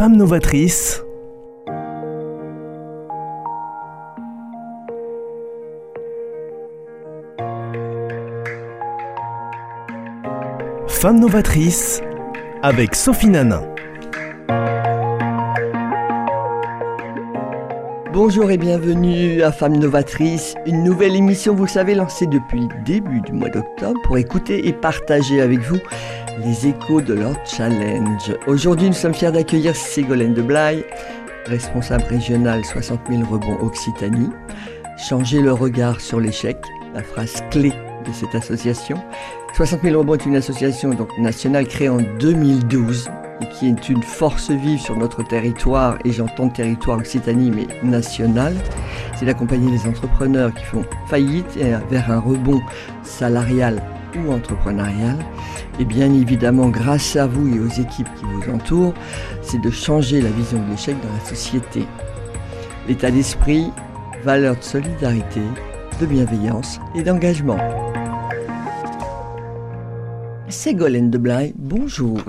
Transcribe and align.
Femmes 0.00 0.16
novatrices. 0.16 1.04
Femmes 10.88 11.20
novatrices 11.20 12.00
avec 12.62 12.94
Sophie 12.94 13.28
Nanin. 13.28 13.62
Bonjour 18.14 18.50
et 18.50 18.56
bienvenue 18.56 19.42
à 19.42 19.52
Femmes 19.52 19.76
Novatrices, 19.76 20.54
une 20.64 20.82
nouvelle 20.82 21.14
émission, 21.14 21.54
vous 21.54 21.64
le 21.64 21.68
savez, 21.68 21.94
lancée 21.94 22.26
depuis 22.26 22.60
le 22.60 22.84
début 22.84 23.20
du 23.20 23.32
mois 23.32 23.50
d'octobre 23.50 24.00
pour 24.04 24.16
écouter 24.16 24.66
et 24.66 24.72
partager 24.72 25.40
avec 25.42 25.60
vous 25.60 25.78
les 26.44 26.68
échos 26.68 27.00
de 27.00 27.14
leur 27.14 27.34
challenge. 27.46 28.34
Aujourd'hui, 28.46 28.88
nous 28.88 28.94
sommes 28.94 29.14
fiers 29.14 29.32
d'accueillir 29.32 29.76
Ségolène 29.76 30.34
de 30.34 30.42
Blaye, 30.42 30.84
responsable 31.46 32.04
régionale 32.04 32.64
60 32.64 33.00
000 33.10 33.22
rebonds 33.30 33.58
Occitanie. 33.60 34.30
Changer 34.96 35.40
le 35.40 35.52
regard 35.52 36.00
sur 36.00 36.20
l'échec, 36.20 36.56
la 36.94 37.02
phrase 37.02 37.42
clé 37.50 37.70
de 37.70 38.12
cette 38.12 38.34
association. 38.34 38.98
60 39.54 39.82
000 39.82 39.98
rebonds 39.98 40.14
est 40.14 40.26
une 40.26 40.36
association 40.36 40.90
donc, 40.90 41.10
nationale 41.18 41.66
créée 41.66 41.88
en 41.88 42.00
2012 42.18 43.10
et 43.42 43.46
qui 43.46 43.68
est 43.68 43.88
une 43.88 44.02
force 44.02 44.50
vive 44.50 44.80
sur 44.80 44.96
notre 44.96 45.22
territoire, 45.22 45.98
et 46.04 46.12
j'entends 46.12 46.50
territoire 46.50 46.98
Occitanie, 46.98 47.50
mais 47.50 47.66
national, 47.82 48.54
c'est 49.16 49.24
d'accompagner 49.24 49.70
les 49.70 49.86
entrepreneurs 49.86 50.52
qui 50.52 50.64
font 50.64 50.84
faillite 51.06 51.56
vers 51.90 52.10
un 52.10 52.20
rebond 52.20 52.60
salarial 53.02 53.82
ou 54.16 54.32
entrepreneurial. 54.32 55.16
Et 55.78 55.84
bien 55.84 56.12
évidemment, 56.12 56.68
grâce 56.68 57.16
à 57.16 57.26
vous 57.26 57.54
et 57.54 57.60
aux 57.60 57.68
équipes 57.68 58.08
qui 58.18 58.24
vous 58.24 58.52
entourent, 58.52 58.94
c'est 59.42 59.60
de 59.60 59.70
changer 59.70 60.20
la 60.20 60.30
vision 60.30 60.62
de 60.62 60.70
l'échec 60.70 60.96
dans 61.02 61.12
la 61.12 61.24
société. 61.24 61.84
L'état 62.88 63.10
d'esprit, 63.10 63.70
valeur 64.24 64.56
de 64.56 64.62
solidarité, 64.62 65.40
de 66.00 66.06
bienveillance 66.06 66.80
et 66.94 67.02
d'engagement. 67.02 67.58
Ségolène 70.48 71.10
de 71.10 71.18
Blaye, 71.18 71.54
bonjour. 71.56 72.20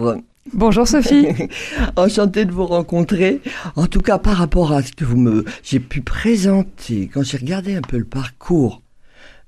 Bonjour 0.53 0.87
Sophie. 0.87 1.27
Enchantée 1.95 2.45
de 2.45 2.51
vous 2.51 2.65
rencontrer. 2.65 3.41
En 3.75 3.87
tout 3.87 4.01
cas, 4.01 4.17
par 4.17 4.37
rapport 4.37 4.73
à 4.73 4.81
ce 4.81 4.91
que 4.91 5.05
vous 5.05 5.17
me, 5.17 5.45
j'ai 5.63 5.79
pu 5.79 6.01
présenter, 6.01 7.09
quand 7.13 7.23
j'ai 7.23 7.37
regardé 7.37 7.75
un 7.75 7.81
peu 7.81 7.97
le 7.97 8.05
parcours, 8.05 8.80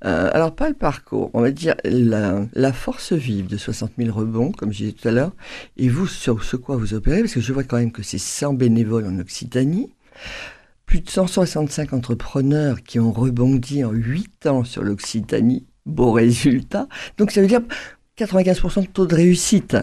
euh, 0.06 0.30
alors 0.34 0.54
pas 0.54 0.68
le 0.68 0.76
parcours, 0.76 1.30
on 1.34 1.42
va 1.42 1.52
dire 1.52 1.76
la, 1.86 2.74
force 2.74 3.14
vive 3.14 3.48
de 3.48 3.58
60 3.58 3.92
000 3.98 4.18
rebonds, 4.18 4.52
comme 4.52 4.74
je 4.74 4.80
disais 4.80 4.92
tout 4.92 5.08
à 5.08 5.12
l'heure, 5.12 5.32
et 5.78 5.88
vous 5.88 6.08
sur 6.08 6.44
ce 6.44 6.58
quoi 6.58 6.76
vous 6.76 6.94
opérez, 6.94 7.22
parce 7.22 7.34
que 7.34 7.40
je 7.40 7.54
vois 7.54 7.64
quand 7.64 7.78
même 7.78 7.92
que 7.92 8.04
c'est 8.04 8.18
100 8.18 8.54
bénévoles 8.54 9.06
en 9.06 9.18
Occitanie, 9.20 9.94
plus 10.86 11.00
de 11.00 11.10
165 11.10 11.94
entrepreneurs 11.94 12.84
qui 12.84 13.00
ont 13.00 13.12
rebondi 13.12 13.84
en 13.84 13.92
8 13.92 14.48
ans 14.48 14.64
sur 14.64 14.84
l'Occitanie, 14.84 15.66
beau 15.86 16.12
résultat. 16.12 16.88
Donc 17.18 17.32
ça 17.32 17.42
veut 17.42 17.48
dire 17.48 17.62
95% 18.18 18.82
de 18.82 18.88
taux 18.88 19.08
de 19.08 19.16
réussite. 19.16 19.78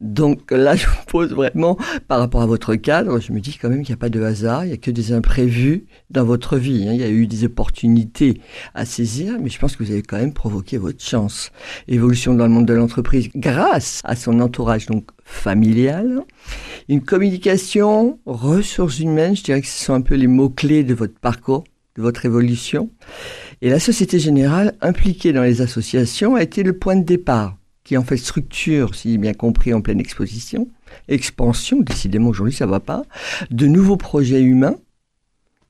Donc 0.00 0.52
là, 0.52 0.76
je 0.76 0.86
vous 0.86 1.04
pose 1.06 1.32
vraiment, 1.32 1.76
par 2.06 2.20
rapport 2.20 2.42
à 2.42 2.46
votre 2.46 2.74
cadre, 2.76 3.20
je 3.20 3.32
me 3.32 3.40
dis 3.40 3.58
quand 3.60 3.68
même 3.68 3.82
qu'il 3.82 3.92
n'y 3.92 3.98
a 3.98 4.00
pas 4.00 4.10
de 4.10 4.22
hasard, 4.22 4.64
il 4.64 4.68
n'y 4.68 4.74
a 4.74 4.76
que 4.76 4.90
des 4.90 5.12
imprévus 5.12 5.86
dans 6.10 6.24
votre 6.24 6.56
vie. 6.56 6.86
Hein. 6.88 6.92
Il 6.92 7.00
y 7.00 7.04
a 7.04 7.08
eu 7.08 7.26
des 7.26 7.44
opportunités 7.44 8.40
à 8.74 8.84
saisir, 8.84 9.38
mais 9.40 9.50
je 9.50 9.58
pense 9.58 9.76
que 9.76 9.82
vous 9.82 9.90
avez 9.90 10.02
quand 10.02 10.18
même 10.18 10.32
provoqué 10.32 10.78
votre 10.78 11.02
chance. 11.02 11.50
Évolution 11.88 12.34
dans 12.34 12.46
le 12.46 12.52
monde 12.52 12.66
de 12.66 12.74
l'entreprise 12.74 13.28
grâce 13.34 14.00
à 14.04 14.14
son 14.14 14.40
entourage 14.40 14.86
donc 14.86 15.08
familial. 15.24 16.20
Une 16.88 17.02
communication, 17.02 18.18
ressources 18.24 19.00
humaines, 19.00 19.36
je 19.36 19.42
dirais 19.42 19.60
que 19.60 19.66
ce 19.66 19.84
sont 19.84 19.94
un 19.94 20.00
peu 20.00 20.14
les 20.14 20.28
mots-clés 20.28 20.84
de 20.84 20.94
votre 20.94 21.18
parcours, 21.18 21.64
de 21.96 22.02
votre 22.02 22.24
évolution. 22.24 22.90
Et 23.60 23.68
la 23.68 23.80
Société 23.80 24.20
Générale, 24.20 24.76
impliquée 24.80 25.32
dans 25.32 25.42
les 25.42 25.60
associations, 25.60 26.36
a 26.36 26.42
été 26.42 26.62
le 26.62 26.78
point 26.78 26.94
de 26.94 27.04
départ 27.04 27.57
qui 27.88 27.96
en 27.96 28.04
fait 28.04 28.18
structure, 28.18 28.94
si 28.94 29.16
bien 29.16 29.32
compris, 29.32 29.72
en 29.72 29.80
pleine 29.80 29.98
exposition, 29.98 30.68
expansion, 31.08 31.80
décidément 31.80 32.28
aujourd'hui 32.28 32.54
ça 32.54 32.66
va 32.66 32.80
pas, 32.80 33.04
de 33.50 33.66
nouveaux 33.66 33.96
projets 33.96 34.42
humains. 34.42 34.76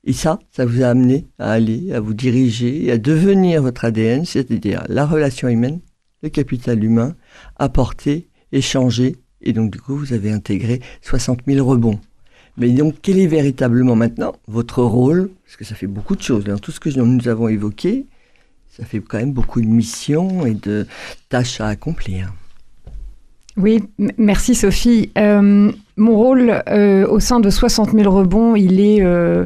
Et 0.02 0.12
ça, 0.12 0.40
ça 0.50 0.66
vous 0.66 0.82
a 0.82 0.88
amené 0.88 1.28
à 1.38 1.52
aller, 1.52 1.92
à 1.92 2.00
vous 2.00 2.14
diriger, 2.14 2.90
à 2.90 2.98
devenir 2.98 3.62
votre 3.62 3.84
ADN, 3.84 4.24
c'est-à-dire 4.24 4.84
la 4.88 5.06
relation 5.06 5.46
humaine, 5.46 5.78
le 6.24 6.28
capital 6.28 6.82
humain, 6.82 7.14
apporter, 7.54 8.26
échanger, 8.50 9.14
et 9.40 9.52
donc 9.52 9.70
du 9.70 9.80
coup 9.80 9.94
vous 9.94 10.12
avez 10.12 10.32
intégré 10.32 10.80
60 11.02 11.42
000 11.46 11.64
rebonds. 11.64 12.00
Mais 12.56 12.70
donc 12.70 12.96
quel 13.00 13.20
est 13.20 13.28
véritablement 13.28 13.94
maintenant 13.94 14.34
votre 14.48 14.82
rôle? 14.82 15.30
Parce 15.44 15.56
que 15.56 15.64
ça 15.64 15.76
fait 15.76 15.86
beaucoup 15.86 16.16
de 16.16 16.22
choses. 16.22 16.42
Dans 16.42 16.58
tout 16.58 16.72
ce 16.72 16.80
que 16.80 16.90
nous 16.98 17.28
avons 17.28 17.46
évoqué, 17.46 18.06
ça 18.78 18.84
fait 18.84 19.00
quand 19.00 19.18
même 19.18 19.32
beaucoup 19.32 19.60
de 19.60 19.66
missions 19.66 20.46
et 20.46 20.54
de 20.54 20.86
tâches 21.28 21.60
à 21.60 21.68
accomplir. 21.68 22.32
Oui, 23.56 23.82
merci 24.18 24.54
Sophie. 24.54 25.10
Euh, 25.18 25.72
mon 25.96 26.16
rôle 26.16 26.62
euh, 26.68 27.06
au 27.08 27.18
sein 27.18 27.40
de 27.40 27.50
60 27.50 27.90
000 27.90 28.08
rebonds, 28.08 28.54
il 28.54 28.80
est 28.80 29.02
euh, 29.02 29.44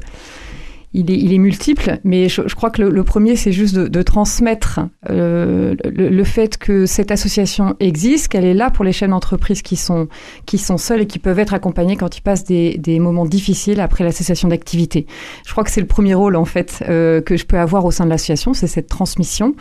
il 0.95 1.33
est, 1.33 1.39
multiple, 1.39 2.01
mais 2.05 2.29
je, 2.29 2.43
crois 2.55 2.69
que 2.69 2.83
le, 2.83 3.05
premier, 3.05 3.35
c'est 3.37 3.53
juste 3.53 3.75
de, 3.75 4.03
transmettre 4.03 4.81
euh, 5.09 5.75
le, 5.85 6.25
fait 6.25 6.59
que 6.59 6.85
cette 6.85 7.11
association 7.11 7.77
existe, 7.81 8.29
qu'elle 8.29 8.45
est 8.45 8.53
là 8.53 8.69
pour 8.69 8.85
les 8.85 8.93
chaînes 8.93 9.11
d'entreprise 9.11 9.63
qui 9.63 9.77
sont, 9.77 10.09
qui 10.45 10.59
sont 10.59 10.77
seules 10.77 11.03
et 11.03 11.07
qui 11.07 11.19
peuvent 11.19 11.39
être 11.39 11.55
accompagnées 11.55 11.97
quand 11.97 12.19
ils 12.19 12.21
passent 12.21 12.45
des, 12.45 12.99
moments 13.01 13.25
difficiles 13.25 13.81
après 13.81 14.05
la 14.05 14.13
cessation 14.13 14.49
d'activité. 14.49 15.07
Je 15.47 15.53
crois 15.53 15.65
que 15.65 15.71
c'est 15.71 15.81
le 15.81 15.87
premier 15.87 16.15
rôle, 16.15 16.37
en 16.37 16.45
fait, 16.45 16.85
euh, 16.89 17.23
que 17.23 17.39
je 17.39 17.47
peux 17.47 17.59
avoir 17.59 17.87
au 17.87 17.91
sein 17.91 18.05
de 18.05 18.11
l'association, 18.11 18.53
c'est 18.53 18.67
cette 18.67 18.89
transmission. 18.89 19.55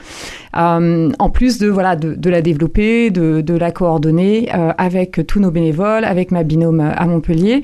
Euh, 0.57 1.11
en 1.17 1.29
plus 1.29 1.59
de, 1.59 1.69
voilà, 1.69 1.95
de, 1.95 2.29
la 2.29 2.41
développer, 2.41 3.09
de, 3.09 3.39
de 3.39 3.53
la 3.53 3.71
coordonner 3.71 4.49
avec 4.51 5.25
tous 5.27 5.39
nos 5.39 5.51
bénévoles, 5.51 6.03
avec 6.03 6.31
ma 6.31 6.43
binôme 6.43 6.81
à 6.81 7.05
Montpellier. 7.05 7.63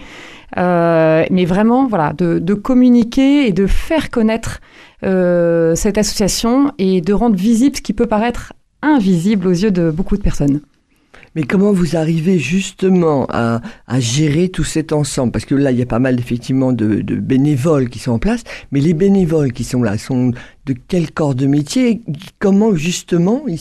Euh, 0.56 1.26
mais 1.30 1.46
vraiment, 1.46 1.88
voilà, 1.88 2.14
de, 2.14 2.54
communiquer 2.54 3.48
et 3.48 3.52
de 3.52 3.68
faire 3.68 4.10
connaître 4.10 4.62
euh, 5.04 5.76
cette 5.76 5.98
association 5.98 6.72
et 6.78 7.02
de 7.02 7.14
rendre 7.14 7.36
visible 7.36 7.76
ce 7.76 7.82
qui 7.82 7.94
peut 7.94 8.08
paraître 8.08 8.54
invisible 8.82 9.48
aux 9.48 9.52
yeux 9.52 9.72
de 9.72 9.92
beaucoup 9.92 10.18
de 10.18 10.22
personnes. 10.22 10.62
Mais 11.36 11.44
comment 11.44 11.72
vous 11.72 11.96
arrivez 11.96 12.40
justement 12.40 13.28
à, 13.30 13.62
gérer 14.00 14.50
tout 14.50 14.64
cet 14.64 14.92
ensemble? 14.92 15.32
Parce 15.32 15.46
que 15.46 15.54
là, 15.54 15.72
il 15.72 15.78
y 15.78 15.84
a 15.84 15.86
pas 15.86 16.00
mal 16.00 16.20
effectivement 16.20 16.72
de, 16.72 17.02
bénévoles 17.02 17.90
qui 17.90 18.00
sont 18.00 18.14
en 18.14 18.20
place, 18.20 18.44
mais 18.72 18.80
les 18.80 18.96
bénévoles 18.96 19.52
qui 19.52 19.64
sont 19.64 19.84
là 19.84 20.00
sont 20.00 20.32
de 20.66 20.76
quel 20.88 21.12
corps 21.12 21.36
de 21.36 21.46
métier? 21.46 22.02
Comment 22.40 22.74
justement 22.74 23.44
ils 23.48 23.60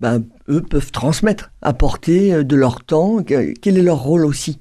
ben, 0.00 0.24
eux 0.50 0.60
peuvent 0.60 0.92
transmettre, 0.92 1.52
apporter 1.62 2.34
euh, 2.34 2.44
de 2.44 2.56
leur 2.56 2.84
temps? 2.84 3.22
Quel 3.22 3.78
est 3.78 3.82
leur 3.82 4.02
rôle 4.02 4.26
aussi? 4.26 4.58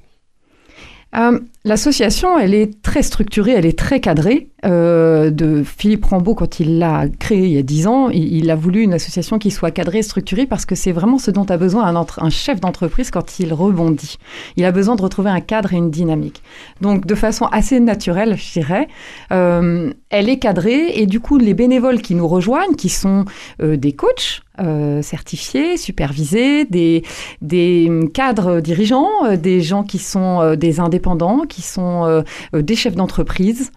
Euh, 1.16 1.40
l'association, 1.66 2.40
elle 2.40 2.54
est 2.54 2.82
très 2.82 3.04
structurée, 3.04 3.52
elle 3.52 3.66
est 3.66 3.78
très 3.78 4.00
cadrée. 4.00 4.50
Euh, 4.66 5.30
de 5.32 5.64
Philippe 5.64 6.04
Rambaud, 6.04 6.36
quand 6.36 6.60
il 6.60 6.80
l'a 6.80 7.06
créée 7.08 7.46
il 7.46 7.52
y 7.52 7.58
a 7.58 7.62
dix 7.62 7.88
ans, 7.88 8.10
il, 8.10 8.52
a 8.52 8.56
voulu 8.56 8.82
une 8.82 8.94
association 8.94 9.40
qui 9.40 9.52
soit 9.52 9.72
cadrée, 9.72 10.02
structurée, 10.02 10.48
parce 10.48 10.66
que 10.66 10.76
c'est 10.76 10.92
vraiment 10.92 11.18
ce 11.18 11.32
dont 11.32 11.46
a 11.46 11.56
besoin 11.56 11.94
un, 12.18 12.30
chef 12.30 12.60
d'entreprise 12.60 13.10
quand 13.10 13.40
il 13.40 13.54
rebondit. 13.54 14.18
Il 14.58 14.66
a 14.66 14.72
besoin 14.72 14.98
de 14.98 15.02
retrouver 15.02 15.30
un 15.30 15.40
cadre 15.40 15.74
et 15.74 15.78
une 15.78 15.92
dynamique. 15.92 16.44
Donc, 16.82 17.06
de 17.06 17.16
façon 17.16 17.46
assez 17.46 17.80
naturelle, 17.80 18.36
je 18.36 18.60
dirais, 18.60 18.90
euh, 19.32 19.94
elle 20.10 20.28
est 20.28 20.40
cadrée, 20.40 20.92
et 20.96 21.06
du 21.06 21.22
coup, 21.22 21.38
les 21.38 21.54
bénévoles 21.54 22.02
qui 22.02 22.16
nous 22.16 22.28
rejoignent, 22.28 22.76
qui 22.76 22.90
sont 22.90 23.24
des 23.60 23.94
coachs, 23.94 24.42
euh, 24.62 25.02
certifiés, 25.02 25.78
supervisés, 25.78 26.66
des, 26.66 27.04
cadres 28.14 28.60
dirigeants, 28.60 29.08
euh, 29.24 29.38
des 29.38 29.62
gens 29.62 29.84
qui 29.84 30.00
sont 30.00 30.42
euh, 30.42 30.56
des 30.58 30.82
indépendants, 30.82 31.46
qui 31.50 31.62
sont 31.62 32.24
des 32.54 32.76
chefs 32.76 32.96
d'entreprise 32.96 33.72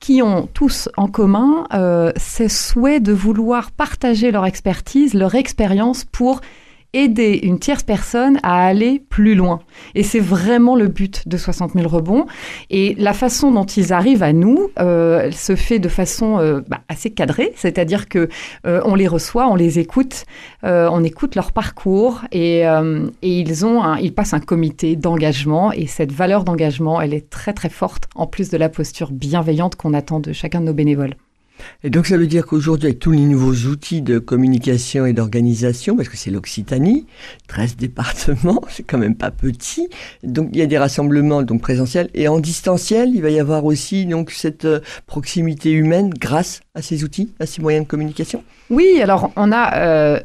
qui 0.00 0.22
ont 0.22 0.46
tous 0.46 0.88
en 0.96 1.08
commun 1.08 1.66
ce 2.16 2.48
souhait 2.48 3.00
de 3.00 3.12
vouloir 3.12 3.72
partager 3.72 4.30
leur 4.30 4.46
expertise, 4.46 5.12
leur 5.12 5.34
expérience 5.34 6.04
pour 6.04 6.40
aider 6.94 7.40
une 7.42 7.58
tierce 7.58 7.82
personne 7.82 8.38
à 8.42 8.64
aller 8.64 9.02
plus 9.10 9.34
loin. 9.34 9.60
Et 9.94 10.02
c'est 10.02 10.20
vraiment 10.20 10.74
le 10.74 10.88
but 10.88 11.28
de 11.28 11.36
60 11.36 11.72
000 11.74 11.86
rebonds. 11.86 12.26
Et 12.70 12.94
la 12.98 13.12
façon 13.12 13.52
dont 13.52 13.64
ils 13.64 13.92
arrivent 13.92 14.22
à 14.22 14.32
nous 14.32 14.70
euh, 14.78 15.30
se 15.30 15.54
fait 15.54 15.78
de 15.78 15.88
façon 15.88 16.38
euh, 16.38 16.60
bah, 16.66 16.80
assez 16.88 17.10
cadrée, 17.10 17.52
c'est-à-dire 17.56 18.08
que 18.08 18.28
euh, 18.66 18.80
on 18.84 18.94
les 18.94 19.06
reçoit, 19.06 19.48
on 19.48 19.54
les 19.54 19.78
écoute, 19.78 20.24
on 20.62 21.04
écoute 21.04 21.34
leur 21.34 21.52
parcours 21.52 22.22
et, 22.32 22.60
et 22.62 23.12
ils 23.22 23.66
ont, 23.66 23.94
ils 23.96 24.14
passent 24.14 24.34
un 24.34 24.40
comité 24.40 24.96
d'engagement 24.96 25.72
et 25.72 25.86
cette 25.86 26.12
valeur 26.12 26.44
d'engagement, 26.44 27.00
elle 27.00 27.14
est 27.14 27.28
très 27.30 27.52
très 27.52 27.68
forte 27.68 28.04
en 28.14 28.26
plus 28.26 28.50
de 28.50 28.56
la 28.56 28.68
posture 28.68 29.10
bienveillante 29.10 29.76
qu'on 29.76 29.94
attend 29.94 30.20
de 30.20 30.32
chacun 30.32 30.60
de 30.60 30.66
nos 30.66 30.74
bénévoles. 30.74 31.14
Et 31.84 31.90
donc 31.90 32.06
ça 32.06 32.16
veut 32.16 32.26
dire 32.26 32.46
qu'aujourd'hui, 32.46 32.86
avec 32.88 32.98
tous 32.98 33.10
les 33.12 33.20
nouveaux 33.20 33.54
outils 33.70 34.02
de 34.02 34.18
communication 34.18 35.06
et 35.06 35.12
d'organisation, 35.12 35.96
parce 35.96 36.08
que 36.08 36.16
c'est 36.16 36.30
l'Occitanie, 36.30 37.06
13 37.48 37.76
départements, 37.78 38.62
c'est 38.68 38.82
quand 38.82 38.98
même 38.98 39.14
pas 39.16 39.30
petit, 39.30 39.88
donc 40.22 40.50
il 40.52 40.58
y 40.58 40.62
a 40.62 40.66
des 40.66 40.78
rassemblements 40.78 41.42
donc 41.42 41.60
présentiels 41.60 42.08
et 42.14 42.28
en 42.28 42.38
distanciel, 42.40 43.10
il 43.14 43.22
va 43.22 43.30
y 43.30 43.38
avoir 43.40 43.64
aussi 43.64 44.06
donc 44.06 44.30
cette 44.30 44.64
euh, 44.64 44.80
proximité 45.06 45.70
humaine 45.72 46.10
grâce 46.10 46.60
à 46.74 46.82
ces 46.82 47.04
outils, 47.04 47.32
à 47.40 47.46
ces 47.46 47.60
moyens 47.62 47.84
de 47.84 47.88
communication? 47.90 48.42
Oui, 48.70 49.00
alors 49.02 49.30
on 49.36 49.50
a 49.52 49.76
euh, 49.76 50.20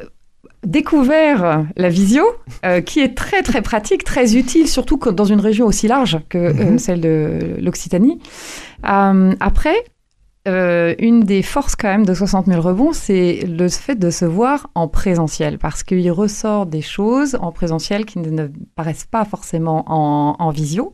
découvert 0.65 1.65
la 1.75 1.89
visio, 1.89 2.23
euh, 2.65 2.81
qui 2.81 2.99
est 3.01 3.15
très 3.15 3.41
très 3.41 3.61
pratique, 3.61 4.03
très 4.03 4.35
utile, 4.35 4.67
surtout 4.67 4.97
dans 5.11 5.25
une 5.25 5.39
région 5.39 5.65
aussi 5.65 5.87
large 5.87 6.19
que 6.29 6.53
Mhm. 6.53 6.79
celle 6.79 7.01
de 7.01 7.55
l'Occitanie. 7.59 8.19
après, 8.83 9.75
euh, 10.45 10.93
une 10.99 11.21
des 11.21 11.41
forces 11.41 11.75
quand 11.75 11.87
même 11.87 12.05
de 12.05 12.13
60 12.13 12.47
000 12.47 12.61
rebonds, 12.61 12.91
c'est 12.91 13.45
le 13.47 13.69
fait 13.69 13.95
de 13.95 14.09
se 14.09 14.25
voir 14.25 14.69
en 14.75 14.89
présentiel, 14.89 15.57
parce 15.57 15.83
qu'il 15.83 16.11
ressort 16.11 16.65
des 16.65 16.81
choses 16.81 17.37
en 17.39 17.53
présentiel 17.53 18.05
qui 18.05 18.19
ne, 18.19 18.47
paraissent 18.75 19.07
pas 19.09 19.23
forcément 19.23 19.85
en, 19.87 20.49
visio. 20.51 20.93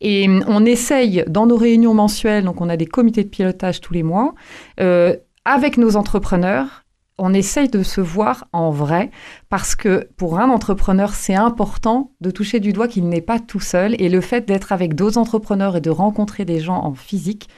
Et 0.00 0.28
hum, 0.28 0.44
on 0.46 0.64
essaye 0.64 1.24
dans 1.26 1.46
nos 1.46 1.56
réunions 1.56 1.94
mensuelles, 1.94 2.44
donc 2.44 2.60
on 2.60 2.68
a 2.68 2.76
des 2.76 2.86
comités 2.86 3.24
de 3.24 3.28
pilotage 3.28 3.80
tous 3.80 3.92
les 3.92 4.04
mois, 4.04 4.34
euh, 4.78 5.16
avec 5.44 5.78
nos 5.78 5.96
entrepreneurs, 5.96 6.86
on 7.18 7.32
essaye 7.32 7.68
de 7.68 7.82
se 7.82 8.00
voir 8.00 8.46
en 8.52 8.70
vrai 8.70 9.10
parce 9.48 9.74
que 9.74 10.08
pour 10.16 10.38
un 10.38 10.50
entrepreneur, 10.50 11.14
c'est 11.14 11.34
important 11.34 12.12
de 12.20 12.30
toucher 12.30 12.60
du 12.60 12.72
doigt 12.72 12.88
qu'il 12.88 13.08
n'est 13.08 13.22
pas 13.22 13.38
tout 13.38 13.60
seul 13.60 14.00
et 14.00 14.08
le 14.08 14.20
fait 14.20 14.46
d'être 14.46 14.72
avec 14.72 14.94
d'autres 14.94 15.18
entrepreneurs 15.18 15.76
et 15.76 15.80
de 15.80 15.90
rencontrer 15.90 16.44
des 16.44 16.60
gens 16.60 16.76
en 16.76 16.94
physique, 16.94 17.48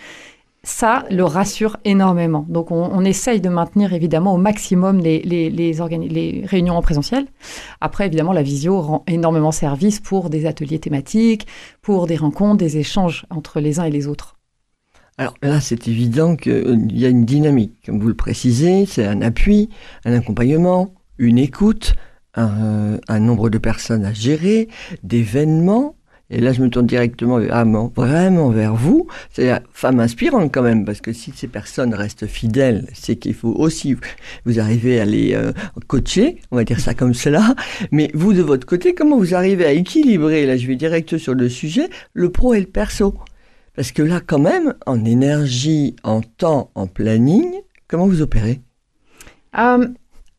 ça 0.69 1.05
le 1.11 1.25
rassure 1.25 1.79
énormément. 1.85 2.45
Donc 2.49 2.71
on, 2.71 3.05
essaye 3.05 3.41
de 3.41 3.49
maintenir 3.49 3.95
évidemment 3.95 4.35
au 4.35 4.37
maximum 4.37 4.99
les, 4.99 6.45
réunions 6.45 6.77
en 6.77 6.83
présentiel. 6.83 7.27
Après, 7.81 8.07
évidemment, 8.07 8.33
la 8.33 8.43
visio 8.43 8.81
rend 8.81 9.05
énormément 9.07 9.51
service 9.51 9.99
pour 9.99 10.29
des 10.29 10.45
ateliers 10.45 10.79
thématiques, 10.79 11.47
pour 11.81 12.07
des 12.07 12.17
rencontres, 12.17 12.59
des 12.59 12.77
échanges 12.77 13.25
entre 13.31 13.61
les 13.61 13.81
uns 13.81 13.85
et 13.85 13.91
les 13.91 14.07
autres. 14.07 14.37
Alors 15.17 15.35
là, 15.43 15.61
c'est 15.61 15.89
évident 15.89 16.37
qu'il 16.37 16.97
y 16.97 17.07
a 17.07 17.09
une 17.09 17.25
dynamique, 17.25 17.73
comme 17.87 17.99
vous 17.99 18.09
le 18.09 18.15
précisez, 18.15 18.85
c'est 18.87 19.07
un 19.07 19.23
appui, 19.23 19.71
un 20.05 20.13
accompagnement, 20.13 20.95
une 21.17 21.39
écoute, 21.39 21.95
un, 22.35 22.99
un 23.09 23.21
nombre 23.21 23.49
de 23.49 23.59
personnes 23.59 24.05
à 24.05 24.13
gérer, 24.13 24.69
d'événements. 25.03 25.97
Et 26.31 26.41
là, 26.41 26.53
je 26.53 26.61
me 26.61 26.69
tourne 26.69 26.87
directement 26.87 27.41
ah, 27.51 27.65
vraiment 27.97 28.51
vers 28.51 28.75
vous. 28.75 29.07
C'est 29.33 29.47
la 29.47 29.63
femme 29.73 29.99
inspirante 29.99 30.53
quand 30.53 30.63
même, 30.63 30.85
parce 30.85 31.01
que 31.01 31.13
si 31.15 31.33
ces 31.35 31.49
personnes 31.49 31.95
restent 31.95 32.27
fidèles, 32.27 32.87
c'est 32.93 33.17
qu'il 33.17 33.33
faut 33.33 33.55
aussi 33.55 33.97
vous 34.45 34.61
arriver 34.61 35.01
à 35.01 35.07
les 35.07 35.35
euh, 35.35 35.53
coacher, 35.87 36.41
on 36.51 36.57
va 36.57 36.65
dire 36.65 36.81
ça 36.81 36.93
comme 36.93 37.15
cela. 37.15 37.55
Mais 37.93 38.11
vous, 38.13 38.35
de 38.35 38.43
votre 38.43 38.67
côté, 38.67 38.95
comment 38.95 39.17
vous 39.17 39.35
arrivez 39.35 39.65
à 39.65 39.73
équilibrer, 39.73 40.45
là 40.45 40.59
je 40.59 40.67
vais 40.67 40.77
direct 40.77 41.17
sur 41.17 41.33
le 41.33 41.49
sujet, 41.49 41.89
le 42.13 42.31
pro 42.31 42.53
et 42.53 42.61
le 42.61 42.67
perso? 42.67 43.15
Parce 43.75 43.93
que 43.93 44.03
là, 44.03 44.21
quand 44.21 44.41
même, 44.41 44.75
en 44.85 45.05
énergie, 45.07 45.97
en 46.03 46.21
temps, 46.21 46.71
en 46.75 46.87
planning, 46.87 47.55
comment 47.87 48.07
vous 48.07 48.21
opérez? 48.21 48.61
Euh, 49.57 49.87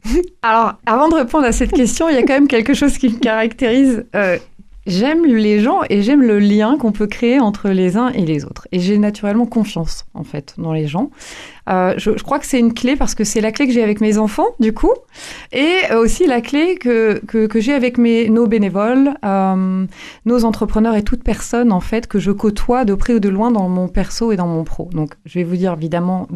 alors, 0.43 0.75
avant 0.85 1.09
de 1.09 1.15
répondre 1.15 1.45
à 1.45 1.51
cette 1.51 1.71
question, 1.71 2.09
il 2.09 2.15
y 2.15 2.17
a 2.17 2.21
quand 2.21 2.33
même 2.33 2.47
quelque 2.47 2.75
chose 2.75 2.97
qui 2.97 3.09
me 3.09 3.17
caractérise. 3.17 4.05
Euh, 4.15 4.37
j'aime 4.89 5.25
les 5.25 5.59
gens 5.59 5.81
et 5.89 6.01
j'aime 6.01 6.21
le 6.21 6.39
lien 6.39 6.77
qu'on 6.77 6.91
peut 6.91 7.07
créer 7.07 7.39
entre 7.39 7.69
les 7.69 7.95
uns 7.95 8.09
et 8.09 8.25
les 8.25 8.43
autres. 8.45 8.67
Et 8.71 8.79
j'ai 8.79 8.97
naturellement 8.97 9.45
confiance, 9.45 10.05
en 10.13 10.23
fait, 10.23 10.55
dans 10.57 10.73
les 10.73 10.87
gens. 10.87 11.11
Euh, 11.69 11.93
je, 11.97 12.11
crois 12.11 12.39
que 12.39 12.45
c'est 12.45 12.59
une 12.59 12.73
clé 12.73 12.95
parce 12.95 13.15
que 13.15 13.23
c'est 13.23 13.41
la 13.41 13.51
clé 13.51 13.67
que 13.67 13.73
j'ai 13.73 13.83
avec 13.83 14.01
mes 14.01 14.17
enfants, 14.17 14.47
du 14.59 14.73
coup, 14.73 14.93
et 15.51 15.93
aussi 15.93 16.25
la 16.25 16.41
clé 16.41 16.75
que, 16.75 17.21
que, 17.25 17.59
j'ai 17.59 17.73
avec 17.73 17.97
nos 17.97 18.47
bénévoles, 18.47 19.13
euh, 19.23 19.85
nos 20.25 20.45
entrepreneurs 20.45 20.95
et 20.95 21.03
toute 21.03 21.23
personne, 21.23 21.71
en 21.71 21.79
fait, 21.81 22.07
que 22.07 22.19
je 22.19 22.31
côtoie 22.31 22.85
de 22.85 22.95
près 22.95 23.13
ou 23.13 23.19
de 23.19 23.29
loin 23.29 23.51
dans 23.51 23.69
mon 23.69 23.87
perso 23.87 24.31
et 24.31 24.35
dans 24.35 24.47
mon 24.47 24.63
pro. 24.63 24.89
Donc, 24.93 25.13
je 25.25 25.39
vais 25.39 25.45
vous 25.45 25.57
dire, 25.57 25.73
évidemment, 25.73 26.27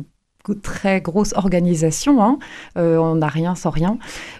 très 0.61 0.99
grosse 0.99 1.33
organisation, 1.35 2.21
hein. 2.21 2.37
euh, 2.77 2.97
on 2.97 3.15
n'a 3.15 3.27
rien 3.27 3.55
sans 3.55 3.69
rien, 3.69 3.97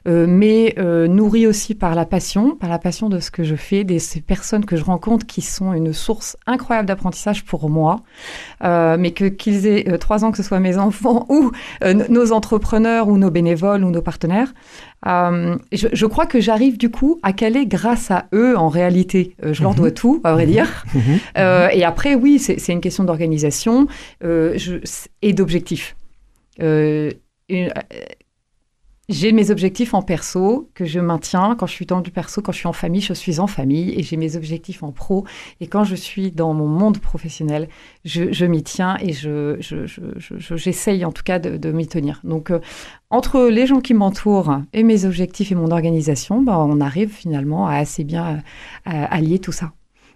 euh, 0.08 0.26
mais 0.28 0.76
euh, 0.78 1.08
nourri 1.08 1.48
aussi 1.48 1.76
par 1.76 1.96
la 1.96 2.06
passion, 2.06 2.56
par 2.56 2.70
la 2.70 2.78
passion 2.78 3.08
de 3.08 3.20
ce 3.20 3.32
que 3.32 3.44
je 3.44 3.56
fais, 3.56 3.86
des 3.86 4.00
ces 4.00 4.20
personnes 4.20 4.66
que 4.66 4.76
je 4.76 4.84
rencontre 4.84 5.26
qui 5.26 5.42
sont 5.42 5.74
une 5.74 5.94
source 5.94 6.36
incroyable 6.46 6.88
d'apprentissage 6.88 7.46
pour 7.46 7.70
moi, 7.70 8.02
euh, 8.64 8.98
mais 9.00 9.12
que 9.12 9.26
qu'ils 9.26 9.66
aient 9.66 9.98
trois 9.98 10.26
ans, 10.26 10.32
que 10.32 10.38
ce 10.38 10.44
soit 10.44 10.60
mes 10.60 10.78
enfants 10.84 11.26
ou 11.30 11.52
nos 12.10 12.32
entrepreneurs 12.34 13.08
ou 13.08 13.18
nos 13.18 13.32
bénévoles 13.32 13.84
ou 13.84 13.90
nos 13.90 14.02
partenaires. 14.02 14.54
Euh, 15.06 15.58
je, 15.72 15.88
je, 15.92 16.06
crois 16.06 16.26
que 16.26 16.40
j'arrive 16.40 16.78
du 16.78 16.90
coup 16.90 17.20
à 17.24 17.34
caler 17.34 17.66
grâce 17.66 18.12
à 18.12 18.28
eux 18.34 18.58
en 18.58 18.70
réalité. 18.70 19.36
Euh, 19.44 19.54
je 19.54 19.62
leur 19.62 19.76
dois 19.76 19.92
tout, 19.92 20.22
à 20.24 20.34
vrai 20.34 20.46
dire. 20.46 20.86
Euh, 21.38 21.68
et 21.72 21.84
après, 21.84 22.16
oui, 22.16 22.40
c'est 22.40 22.68
une 22.70 22.82
question 22.82 23.04
d'organisation 23.04 23.88
et 24.22 25.34
d'objectifs. 25.34 25.96
Euh, 29.10 29.14
j'ai 29.14 29.32
mes 29.32 29.52
objectifs 29.52 29.94
en 29.94 30.02
perso 30.02 30.70
que 30.74 30.86
je 30.86 31.00
maintiens. 31.00 31.56
Quand 31.58 31.68
je 31.68 31.74
suis 31.74 31.86
dans 31.86 32.02
du 32.02 32.12
perso, 32.12 32.42
quand 32.42 32.52
je 32.52 32.60
suis 32.60 32.68
en 32.68 32.74
famille, 32.74 33.02
je 33.02 33.14
suis 33.14 33.40
en 33.40 33.48
famille. 33.48 33.94
Et 33.98 34.04
j'ai 34.04 34.18
mes 34.18 34.36
objectifs 34.36 34.84
en 34.84 34.92
pro. 34.92 35.26
Et 35.62 35.68
quand 35.68 35.84
je 35.84 35.96
suis 35.96 36.32
dans 36.32 36.54
mon 36.54 36.68
monde 36.68 37.00
professionnel, 37.00 37.68
je, 38.06 38.46
m'y 38.46 38.64
tiens 38.64 38.98
et 39.00 39.14
j'essaye 39.14 39.62
je, 39.62 39.86
je, 40.18 40.58
je, 40.58 41.06
en 41.06 41.12
tout 41.12 41.24
cas 41.24 41.40
de, 41.40 41.72
m'y 41.72 41.88
tenir. 41.88 42.22
Donc, 42.24 42.52
euh, 42.52 42.60
entre 43.10 43.48
les 43.48 43.68
gens 43.68 43.82
qui 43.82 43.94
m'entourent 43.94 44.62
et 44.74 44.84
mes 44.84 45.06
objectifs 45.06 45.52
et 45.52 45.56
mon 45.56 45.72
organisation, 45.72 46.42
ben, 46.42 46.56
on 46.58 46.82
arrive 46.82 47.10
finalement 47.10 47.68
à 47.68 47.76
assez 47.76 48.04
bien 48.04 48.42
allier 48.86 49.40
tout 49.40 49.52
ça. 49.52 49.74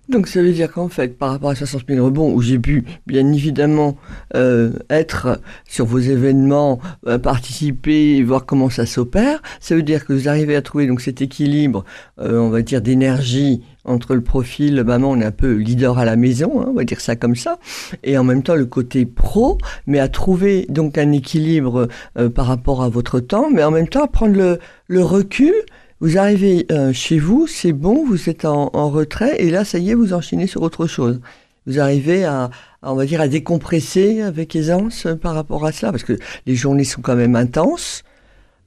Donc 0.09 0.27
ça 0.27 0.41
veut 0.41 0.51
dire 0.51 0.71
qu'en 0.71 0.87
fait, 0.87 1.17
par 1.17 1.31
rapport 1.31 1.49
à 1.49 1.55
60 1.55 1.83
000 1.89 2.05
rebonds, 2.05 2.33
où 2.33 2.41
j'ai 2.41 2.59
pu 2.59 2.85
bien 3.07 3.31
évidemment 3.31 3.97
euh, 4.35 4.71
être 4.89 5.41
sur 5.67 5.85
vos 5.85 5.99
événements, 5.99 6.79
euh, 7.07 7.17
participer, 7.17 8.23
voir 8.23 8.45
comment 8.45 8.69
ça 8.69 8.85
s'opère, 8.85 9.41
ça 9.59 9.75
veut 9.75 9.83
dire 9.83 10.05
que 10.05 10.13
vous 10.13 10.29
arrivez 10.29 10.55
à 10.55 10.61
trouver 10.61 10.87
donc 10.87 11.01
cet 11.01 11.21
équilibre, 11.21 11.83
euh, 12.19 12.39
on 12.39 12.49
va 12.49 12.61
dire, 12.61 12.81
d'énergie 12.81 13.61
entre 13.83 14.15
le 14.15 14.21
profil, 14.21 14.83
maman, 14.83 15.11
on 15.11 15.21
est 15.21 15.25
un 15.25 15.31
peu 15.31 15.55
leader 15.55 15.97
à 15.97 16.05
la 16.05 16.15
maison, 16.15 16.61
hein, 16.61 16.65
on 16.69 16.73
va 16.73 16.83
dire 16.83 17.01
ça 17.01 17.15
comme 17.15 17.35
ça, 17.35 17.57
et 18.03 18.17
en 18.17 18.23
même 18.23 18.43
temps 18.43 18.55
le 18.55 18.65
côté 18.65 19.05
pro, 19.05 19.57
mais 19.87 19.99
à 19.99 20.07
trouver 20.07 20.65
donc 20.69 20.97
un 20.97 21.11
équilibre 21.11 21.87
euh, 22.17 22.29
par 22.29 22.45
rapport 22.45 22.83
à 22.83 22.89
votre 22.89 23.19
temps, 23.19 23.49
mais 23.51 23.63
en 23.63 23.71
même 23.71 23.87
temps 23.87 24.03
à 24.03 24.07
prendre 24.07 24.35
le, 24.35 24.59
le 24.87 25.03
recul 25.03 25.53
vous 25.99 26.17
arrivez 26.17 26.65
euh, 26.71 26.93
chez 26.93 27.19
vous, 27.19 27.47
c'est 27.47 27.73
bon, 27.73 28.05
vous 28.05 28.29
êtes 28.29 28.45
en, 28.45 28.69
en, 28.73 28.89
retrait, 28.89 29.41
et 29.41 29.49
là, 29.49 29.65
ça 29.65 29.79
y 29.79 29.91
est, 29.91 29.93
vous 29.93 30.13
enchaînez 30.13 30.47
sur 30.47 30.61
autre 30.61 30.87
chose. 30.87 31.19
Vous 31.65 31.79
arrivez 31.79 32.23
à, 32.23 32.49
à 32.81 32.91
on 32.91 32.95
va 32.95 33.05
dire, 33.05 33.19
à 33.19 33.27
décompresser 33.27 34.21
avec 34.21 34.55
aisance 34.55 35.07
par 35.21 35.33
rapport 35.33 35.65
à 35.65 35.71
cela, 35.71 35.91
parce 35.91 36.03
que 36.03 36.17
les 36.45 36.55
journées 36.55 36.83
sont 36.83 37.01
quand 37.01 37.15
même 37.15 37.35
intenses. 37.35 38.03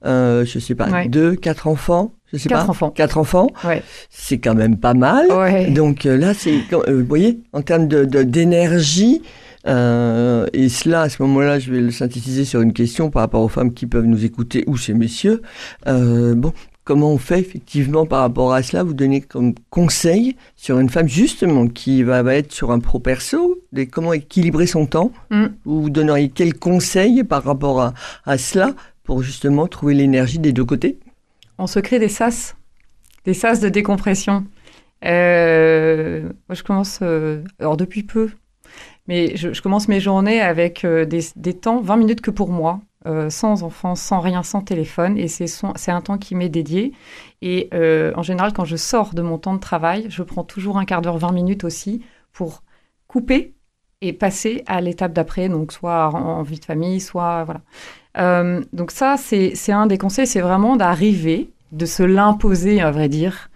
Euh, 0.04 0.44
je 0.46 0.58
sais 0.58 0.74
pas, 0.74 0.88
ouais. 0.88 1.08
deux, 1.08 1.36
quatre 1.36 1.66
enfants, 1.66 2.14
je 2.32 2.38
sais 2.38 2.48
quatre 2.48 2.64
pas, 2.64 2.70
enfants. 2.70 2.90
quatre 2.90 3.18
enfants, 3.18 3.48
ouais. 3.64 3.82
c'est 4.08 4.38
quand 4.38 4.54
même 4.54 4.78
pas 4.78 4.94
mal. 4.94 5.30
Ouais. 5.30 5.70
Donc 5.70 6.06
euh, 6.06 6.16
là, 6.16 6.32
c'est, 6.32 6.54
vous 6.72 7.04
voyez, 7.06 7.40
en 7.52 7.60
termes 7.60 7.86
de, 7.86 8.04
de, 8.06 8.22
d'énergie, 8.22 9.20
euh, 9.66 10.46
et 10.52 10.68
cela, 10.68 11.02
à 11.02 11.08
ce 11.08 11.22
moment-là, 11.22 11.58
je 11.58 11.70
vais 11.70 11.80
le 11.80 11.90
synthétiser 11.90 12.44
sur 12.44 12.60
une 12.60 12.72
question 12.72 13.10
par 13.10 13.22
rapport 13.22 13.42
aux 13.42 13.48
femmes 13.48 13.74
qui 13.74 13.86
peuvent 13.86 14.06
nous 14.06 14.24
écouter 14.24 14.64
ou 14.66 14.76
ces 14.76 14.94
messieurs. 14.94 15.42
Euh, 15.86 16.34
bon, 16.34 16.52
comment 16.90 17.12
on 17.12 17.18
fait 17.18 17.38
effectivement 17.38 18.04
par 18.04 18.22
rapport 18.22 18.52
à 18.52 18.64
cela 18.64 18.82
Vous 18.82 18.94
donnez 18.94 19.20
comme 19.20 19.54
conseil 19.70 20.34
sur 20.56 20.80
une 20.80 20.88
femme 20.88 21.08
justement 21.08 21.68
qui 21.68 22.02
va, 22.02 22.24
va 22.24 22.34
être 22.34 22.50
sur 22.50 22.72
un 22.72 22.80
pro 22.80 22.98
perso, 22.98 23.60
de 23.70 23.84
comment 23.84 24.12
équilibrer 24.12 24.66
son 24.66 24.86
temps 24.86 25.12
mm. 25.30 25.46
Vous 25.64 25.88
donneriez 25.88 26.30
quel 26.30 26.52
conseil 26.52 27.22
par 27.22 27.44
rapport 27.44 27.80
à, 27.80 27.94
à 28.24 28.38
cela 28.38 28.74
pour 29.04 29.22
justement 29.22 29.68
trouver 29.68 29.94
l'énergie 29.94 30.40
des 30.40 30.52
deux 30.52 30.64
côtés 30.64 30.98
On 31.58 31.68
se 31.68 31.78
crée 31.78 32.00
des 32.00 32.08
sas, 32.08 32.56
des 33.24 33.34
sas 33.34 33.60
de 33.60 33.68
décompression. 33.68 34.44
Euh, 35.04 36.22
moi, 36.48 36.56
je 36.56 36.64
commence, 36.64 36.98
euh, 37.02 37.44
alors 37.60 37.76
depuis 37.76 38.02
peu, 38.02 38.30
mais 39.06 39.36
je, 39.36 39.52
je 39.52 39.62
commence 39.62 39.86
mes 39.86 40.00
journées 40.00 40.40
avec 40.40 40.84
euh, 40.84 41.04
des, 41.04 41.20
des, 41.36 41.54
temps, 41.54 41.82
20 41.82 41.96
minutes 41.98 42.20
que 42.20 42.32
pour 42.32 42.48
moi, 42.48 42.80
euh, 43.06 43.30
sans 43.30 43.62
enfants, 43.62 43.94
sans 43.94 44.20
rien, 44.20 44.42
sans 44.42 44.60
téléphone. 44.60 45.16
Et 45.16 45.26
c'est 45.28 45.90
un 45.90 46.00
temps 46.02 46.18
qui 46.18 46.34
m'est 46.34 46.50
dédié. 46.50 46.92
Et 47.40 47.70
euh, 47.72 48.12
en 48.14 48.22
général, 48.22 48.52
quand 48.52 48.66
je 48.66 48.76
sors 48.76 49.14
de 49.14 49.22
mon 49.22 49.38
temps 49.38 49.54
de 49.54 49.60
travail, 49.60 50.06
je 50.10 50.22
prends 50.22 50.44
toujours 50.44 50.78
un 50.78 50.84
quart 50.84 51.00
d'heure, 51.00 51.16
20 51.16 51.32
minutes 51.32 51.64
aussi 51.64 52.02
pour 52.32 52.62
couper 53.06 53.54
et 54.02 54.12
passer 54.12 54.62
à 54.66 54.80
l'étape 54.82 55.12
d'après, 55.12 55.48
donc 55.48 55.72
soit 55.72 56.08
en, 56.14 56.42
vie 56.42 56.58
de 56.58 56.64
famille, 56.64 57.00
soit 57.00 57.44
voilà. 57.44 57.60
Euh, 58.18 58.62
donc 58.72 58.90
ça, 58.90 59.16
c'est 59.16 59.72
un 59.72 59.86
des 59.86 59.98
conseils, 59.98 60.26
c'est 60.26 60.40
vraiment 60.40 60.76
d'arriver, 60.76 61.50
de 61.72 61.86
se 61.86 62.02
l'imposer, 62.02 62.80
à 62.82 62.90
vrai 62.90 63.08
dire, 63.08 63.50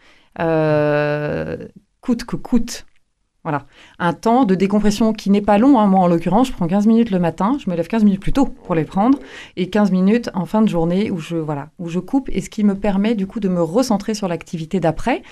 coûte 2.01 2.25
que 2.25 2.37
coûte, 2.37 2.87
Voilà. 3.45 3.67
Un 3.99 4.15
temps 4.15 4.47
de 4.47 4.55
décompression 4.55 5.13
qui 5.13 5.29
n'est 5.29 5.43
pas 5.43 5.59
long. 5.59 5.79
Hein. 5.79 5.87
Moi, 5.87 6.01
en 6.01 6.07
l'occurrence, 6.07 6.49
je 6.49 6.53
prends 6.53 6.67
15 6.67 6.87
minutes 6.87 7.11
le 7.11 7.19
matin, 7.19 7.59
je 7.63 7.69
me 7.71 7.77
lève 7.77 7.87
15 7.87 8.03
minutes 8.03 8.21
plus 8.21 8.33
tôt 8.33 8.47
pour 8.47 8.75
les 8.75 8.85
prendre, 8.85 9.19
et 9.57 9.69
15 9.69 9.91
minutes 9.91 10.31
en 10.33 10.47
fin 10.47 10.63
de 10.63 10.69
journée 10.69 11.11
où 11.11 11.19
je, 11.19 11.37
voilà, 11.37 11.69
où 11.79 11.91
je 11.91 11.99
coupe, 11.99 12.31
et 12.33 12.41
ce 12.41 12.49
qui 12.49 12.65
me 12.65 12.75
permet 12.75 13.15
du 13.15 13.27
coup 13.27 13.41
de 13.41 13.49
me 13.49 13.63
recentrer 13.63 14.15
sur 14.15 14.29
l'activité 14.29 14.81
d'après. 14.81 15.23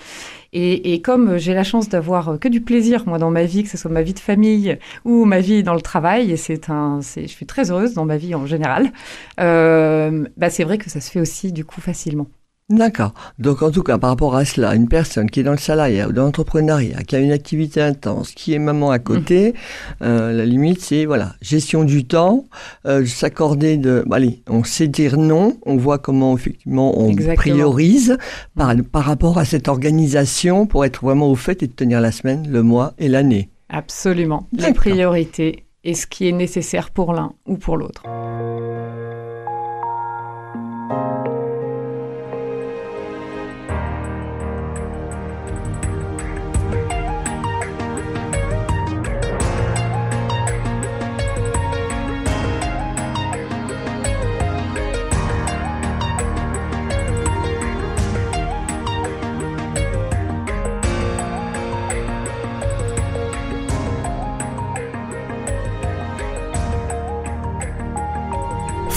Et, 0.55 1.01
comme 1.01 1.37
j'ai 1.37 1.55
la 1.55 1.63
chance 1.63 1.89
d'avoir 1.89 2.37
que 2.39 2.47
du 2.47 2.61
plaisir, 2.61 3.03
moi, 3.07 3.17
dans 3.17 3.31
ma 3.31 3.45
vie, 3.45 3.63
que 3.63 3.69
ce 3.69 3.77
soit 3.77 3.89
ma 3.89 4.03
vie 4.03 4.13
de 4.13 4.19
famille 4.19 4.77
ou 5.03 5.25
ma 5.25 5.39
vie 5.39 5.63
dans 5.63 5.73
le 5.73 5.81
travail, 5.81 6.31
et 6.31 6.37
c'est 6.37 6.69
un, 6.69 6.99
je 7.01 7.25
suis 7.25 7.47
très 7.47 7.71
heureuse 7.71 7.95
dans 7.95 8.05
ma 8.05 8.17
vie 8.17 8.35
en 8.35 8.45
général, 8.45 8.91
euh, 9.39 10.25
bah, 10.37 10.51
c'est 10.51 10.63
vrai 10.63 10.77
que 10.77 10.91
ça 10.91 11.01
se 11.01 11.09
fait 11.09 11.19
aussi 11.19 11.51
du 11.51 11.65
coup 11.65 11.81
facilement. 11.81 12.27
D'accord. 12.73 13.13
Donc 13.37 13.61
en 13.61 13.69
tout 13.69 13.83
cas, 13.83 13.99
par 13.99 14.09
rapport 14.09 14.35
à 14.35 14.45
cela, 14.45 14.73
une 14.73 14.87
personne 14.87 15.29
qui 15.29 15.41
est 15.41 15.43
dans 15.43 15.51
le 15.51 15.57
salariat 15.57 16.07
ou 16.07 16.11
dans 16.11 16.23
l'entrepreneuriat, 16.23 17.03
qui 17.03 17.15
a 17.15 17.19
une 17.19 17.31
activité 17.31 17.81
intense, 17.81 18.31
qui 18.31 18.53
est 18.53 18.59
maman 18.59 18.89
à 18.89 18.97
côté, 18.97 19.51
mmh. 19.51 20.03
euh, 20.03 20.31
la 20.33 20.45
limite 20.45 20.81
c'est 20.81 21.05
voilà 21.05 21.35
gestion 21.41 21.83
du 21.83 22.05
temps, 22.05 22.45
euh, 22.87 23.05
s'accorder 23.05 23.77
de, 23.77 24.03
bah, 24.07 24.15
allez, 24.15 24.41
on 24.49 24.63
sait 24.63 24.87
dire 24.87 25.17
non, 25.17 25.57
on 25.67 25.77
voit 25.77 25.99
comment 25.99 26.35
effectivement 26.35 26.99
on 26.99 27.15
priorise 27.35 28.17
par, 28.55 28.75
mmh. 28.75 28.83
par 28.83 29.03
rapport 29.03 29.37
à 29.37 29.45
cette 29.45 29.67
organisation 29.67 30.65
pour 30.65 30.83
être 30.83 31.03
vraiment 31.03 31.29
au 31.29 31.35
fait 31.35 31.61
et 31.61 31.67
de 31.67 31.73
tenir 31.73 32.01
la 32.01 32.11
semaine, 32.11 32.47
le 32.49 32.63
mois 32.63 32.93
et 32.97 33.07
l'année. 33.07 33.49
Absolument. 33.69 34.47
La 34.57 34.73
priorité 34.73 35.65
et 35.83 35.93
ce 35.93 36.07
qui 36.07 36.27
est 36.27 36.31
nécessaire 36.31 36.89
pour 36.89 37.13
l'un 37.13 37.33
ou 37.45 37.57
pour 37.57 37.77
l'autre. 37.77 38.03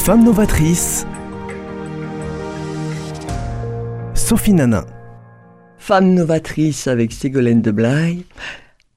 Femme 0.07 0.23
novatrice. 0.23 1.05
Sophie 4.15 4.53
Nanin. 4.53 4.87
Femme 5.79 6.15
novatrice 6.15 6.87
avec 6.87 7.11
Ségolène 7.11 7.61
de 7.61 7.73
Blaye. 7.73 8.25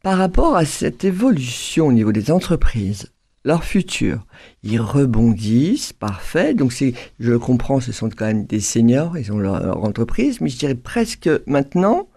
Par 0.03 0.19
rapport 0.19 0.55
à 0.55 0.65
cette 0.65 1.03
évolution 1.03 1.87
au 1.87 1.91
niveau 1.91 2.11
des 2.11 2.29
entreprises, 2.29 3.11
leur 3.43 3.63
futur, 3.63 4.27
ils 4.61 4.79
rebondissent, 4.79 5.93
parfait. 5.93 6.53
Donc 6.53 6.73
c'est, 6.73 6.93
je 7.19 7.31
le 7.31 7.39
comprends, 7.39 7.79
ce 7.79 7.91
sont 7.91 8.11
quand 8.15 8.27
même 8.27 8.45
des 8.45 8.59
seniors, 8.59 9.17
ils 9.17 9.31
ont 9.31 9.39
leur, 9.39 9.83
entreprise, 9.83 10.41
mais 10.41 10.49
je 10.49 10.59
dirais 10.59 10.75
presque 10.75 11.27
maintenant, 11.47 12.07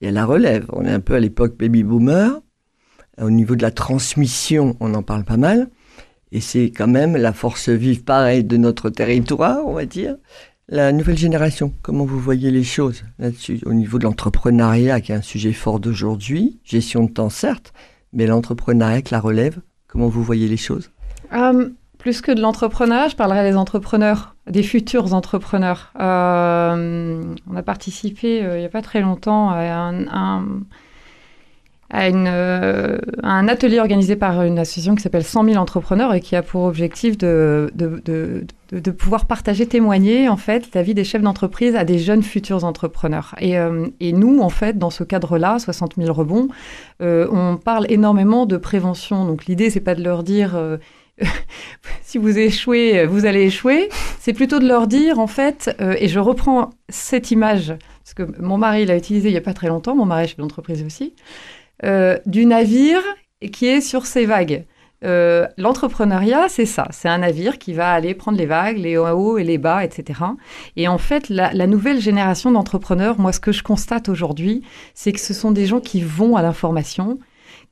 il 0.00 0.06
y 0.06 0.08
a 0.08 0.12
la 0.12 0.24
relève. 0.24 0.64
On 0.72 0.86
est 0.86 0.90
un 0.90 1.00
peu 1.00 1.12
à 1.12 1.20
l'époque 1.20 1.58
baby 1.58 1.82
boomer. 1.82 2.40
Au 3.20 3.28
niveau 3.28 3.54
de 3.54 3.60
la 3.60 3.70
transmission, 3.70 4.78
on 4.80 4.94
en 4.94 5.02
parle 5.02 5.24
pas 5.24 5.36
mal. 5.36 5.68
Et 6.34 6.40
c'est 6.40 6.72
quand 6.72 6.88
même 6.88 7.16
la 7.16 7.32
force 7.32 7.68
vive, 7.68 8.02
pareil, 8.02 8.42
de 8.42 8.56
notre 8.56 8.90
territoire, 8.90 9.64
on 9.66 9.72
va 9.72 9.86
dire. 9.86 10.16
La 10.68 10.90
nouvelle 10.90 11.16
génération, 11.16 11.72
comment 11.80 12.04
vous 12.04 12.18
voyez 12.18 12.50
les 12.50 12.64
choses 12.64 13.04
là-dessus 13.20 13.60
Au 13.66 13.72
niveau 13.72 14.00
de 14.00 14.04
l'entrepreneuriat, 14.04 15.00
qui 15.00 15.12
est 15.12 15.14
un 15.14 15.22
sujet 15.22 15.52
fort 15.52 15.78
d'aujourd'hui, 15.78 16.58
gestion 16.64 17.04
de 17.04 17.10
temps 17.10 17.30
certes, 17.30 17.72
mais 18.12 18.26
l'entrepreneuriat 18.26 19.02
la 19.12 19.20
relève, 19.20 19.60
comment 19.86 20.08
vous 20.08 20.24
voyez 20.24 20.48
les 20.48 20.56
choses? 20.56 20.90
Euh, 21.32 21.68
Plus 21.98 22.20
que 22.20 22.32
de 22.32 22.40
l'entrepreneuriat, 22.40 23.06
je 23.06 23.14
parlerai 23.14 23.48
des 23.48 23.56
entrepreneurs, 23.56 24.34
des 24.50 24.64
futurs 24.64 25.14
entrepreneurs. 25.14 25.92
Euh, 26.00 27.22
on 27.48 27.56
a 27.56 27.62
participé 27.62 28.42
euh, 28.42 28.56
il 28.56 28.60
n'y 28.60 28.66
a 28.66 28.70
pas 28.70 28.82
très 28.82 29.02
longtemps 29.02 29.50
à 29.50 29.60
un 29.60 30.42
à, 31.90 32.06
euh, 32.06 32.98
un 33.22 33.48
atelier 33.48 33.78
organisé 33.78 34.16
par 34.16 34.42
une 34.42 34.58
association 34.58 34.94
qui 34.94 35.02
s'appelle 35.02 35.24
100 35.24 35.44
000 35.44 35.56
entrepreneurs 35.56 36.14
et 36.14 36.20
qui 36.20 36.34
a 36.34 36.42
pour 36.42 36.64
objectif 36.64 37.18
de, 37.18 37.70
pouvoir 38.98 39.26
partager, 39.26 39.66
témoigner 39.66 40.28
en 40.28 40.36
fait 40.36 40.74
la 40.74 40.82
vie 40.82 40.94
des 40.94 41.04
chefs 41.04 41.22
d'entreprise 41.22 41.76
à 41.76 41.84
des 41.84 41.98
jeunes 41.98 42.22
futurs 42.22 42.64
entrepreneurs. 42.64 43.34
Et, 43.38 43.58
euh, 43.58 43.86
nous, 44.00 44.40
en 44.40 44.48
fait, 44.48 44.78
dans 44.78 44.90
ce 44.90 45.04
cadre-là, 45.04 45.58
60 45.58 45.94
000 45.96 46.12
rebonds, 46.12 46.48
euh, 47.02 47.28
on 47.30 47.56
parle 47.56 47.86
énormément 47.90 48.46
de 48.46 48.56
prévention. 48.56 49.26
Donc 49.26 49.46
l'idée, 49.46 49.70
c'est 49.70 49.80
pas 49.80 49.94
de 49.94 50.02
leur 50.02 50.22
dire 50.22 50.58
si 52.02 52.18
vous 52.18 52.38
échouez, 52.38 53.06
vous 53.06 53.26
allez 53.26 53.42
échouer. 53.42 53.88
C'est 54.18 54.32
plutôt 54.32 54.58
de 54.58 54.66
leur 54.66 54.86
dire, 54.86 55.18
en 55.18 55.26
fait, 55.26 55.70
et 55.98 56.08
je 56.08 56.18
reprends 56.18 56.70
cette 56.88 57.30
image, 57.30 57.74
parce 58.02 58.14
que 58.14 58.40
mon 58.40 58.56
mari 58.56 58.86
l'a 58.86 58.96
utilisé 58.96 59.28
il 59.28 59.32
n'y 59.32 59.38
a 59.38 59.42
pas 59.42 59.54
très 59.54 59.68
longtemps, 59.68 59.94
mon 59.94 60.06
mari 60.06 60.24
est 60.24 60.28
chef 60.28 60.38
d'entreprise 60.38 60.82
aussi. 60.82 61.14
Euh, 61.82 62.18
du 62.24 62.46
navire 62.46 63.00
qui 63.52 63.66
est 63.66 63.80
sur 63.80 64.06
ces 64.06 64.26
vagues. 64.26 64.64
Euh, 65.04 65.46
l'entrepreneuriat, 65.58 66.48
c'est 66.48 66.66
ça. 66.66 66.86
C'est 66.92 67.08
un 67.08 67.18
navire 67.18 67.58
qui 67.58 67.74
va 67.74 67.90
aller 67.90 68.14
prendre 68.14 68.38
les 68.38 68.46
vagues, 68.46 68.78
les 68.78 68.96
hauts 68.96 69.36
et 69.38 69.44
les 69.44 69.58
bas, 69.58 69.84
etc. 69.84 70.20
Et 70.76 70.88
en 70.88 70.98
fait, 70.98 71.28
la, 71.28 71.66
nouvelle 71.66 72.00
génération 72.00 72.52
d'entrepreneurs, 72.52 73.18
moi, 73.18 73.32
ce 73.32 73.40
que 73.40 73.52
je 73.52 73.62
constate 73.62 74.08
aujourd'hui, 74.08 74.62
c'est 74.94 75.12
que 75.12 75.20
ce 75.20 75.34
sont 75.34 75.50
des 75.50 75.66
gens 75.66 75.80
qui 75.80 76.00
vont 76.00 76.36
à 76.36 76.42
l'information, 76.42 77.18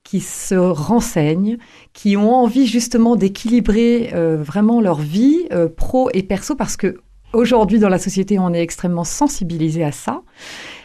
qui 0.04 0.20
se 0.20 0.56
renseignent, 0.56 1.56
qui 1.94 2.16
ont 2.16 2.34
envie 2.34 2.66
justement 2.66 3.16
d'équilibrer 3.16 4.10
euh, 4.12 4.36
vraiment 4.36 4.80
leur 4.80 4.98
vie 4.98 5.46
pro 5.76 6.10
et 6.12 6.22
perso, 6.22 6.54
parce 6.54 6.76
que 6.76 6.98
aujourd'hui, 7.32 7.78
dans 7.78 7.88
la 7.88 7.98
société, 7.98 8.38
on 8.38 8.52
est 8.52 8.60
extrêmement 8.60 9.04
sensibilisé 9.04 9.84
à 9.84 9.92
ça. 9.92 10.22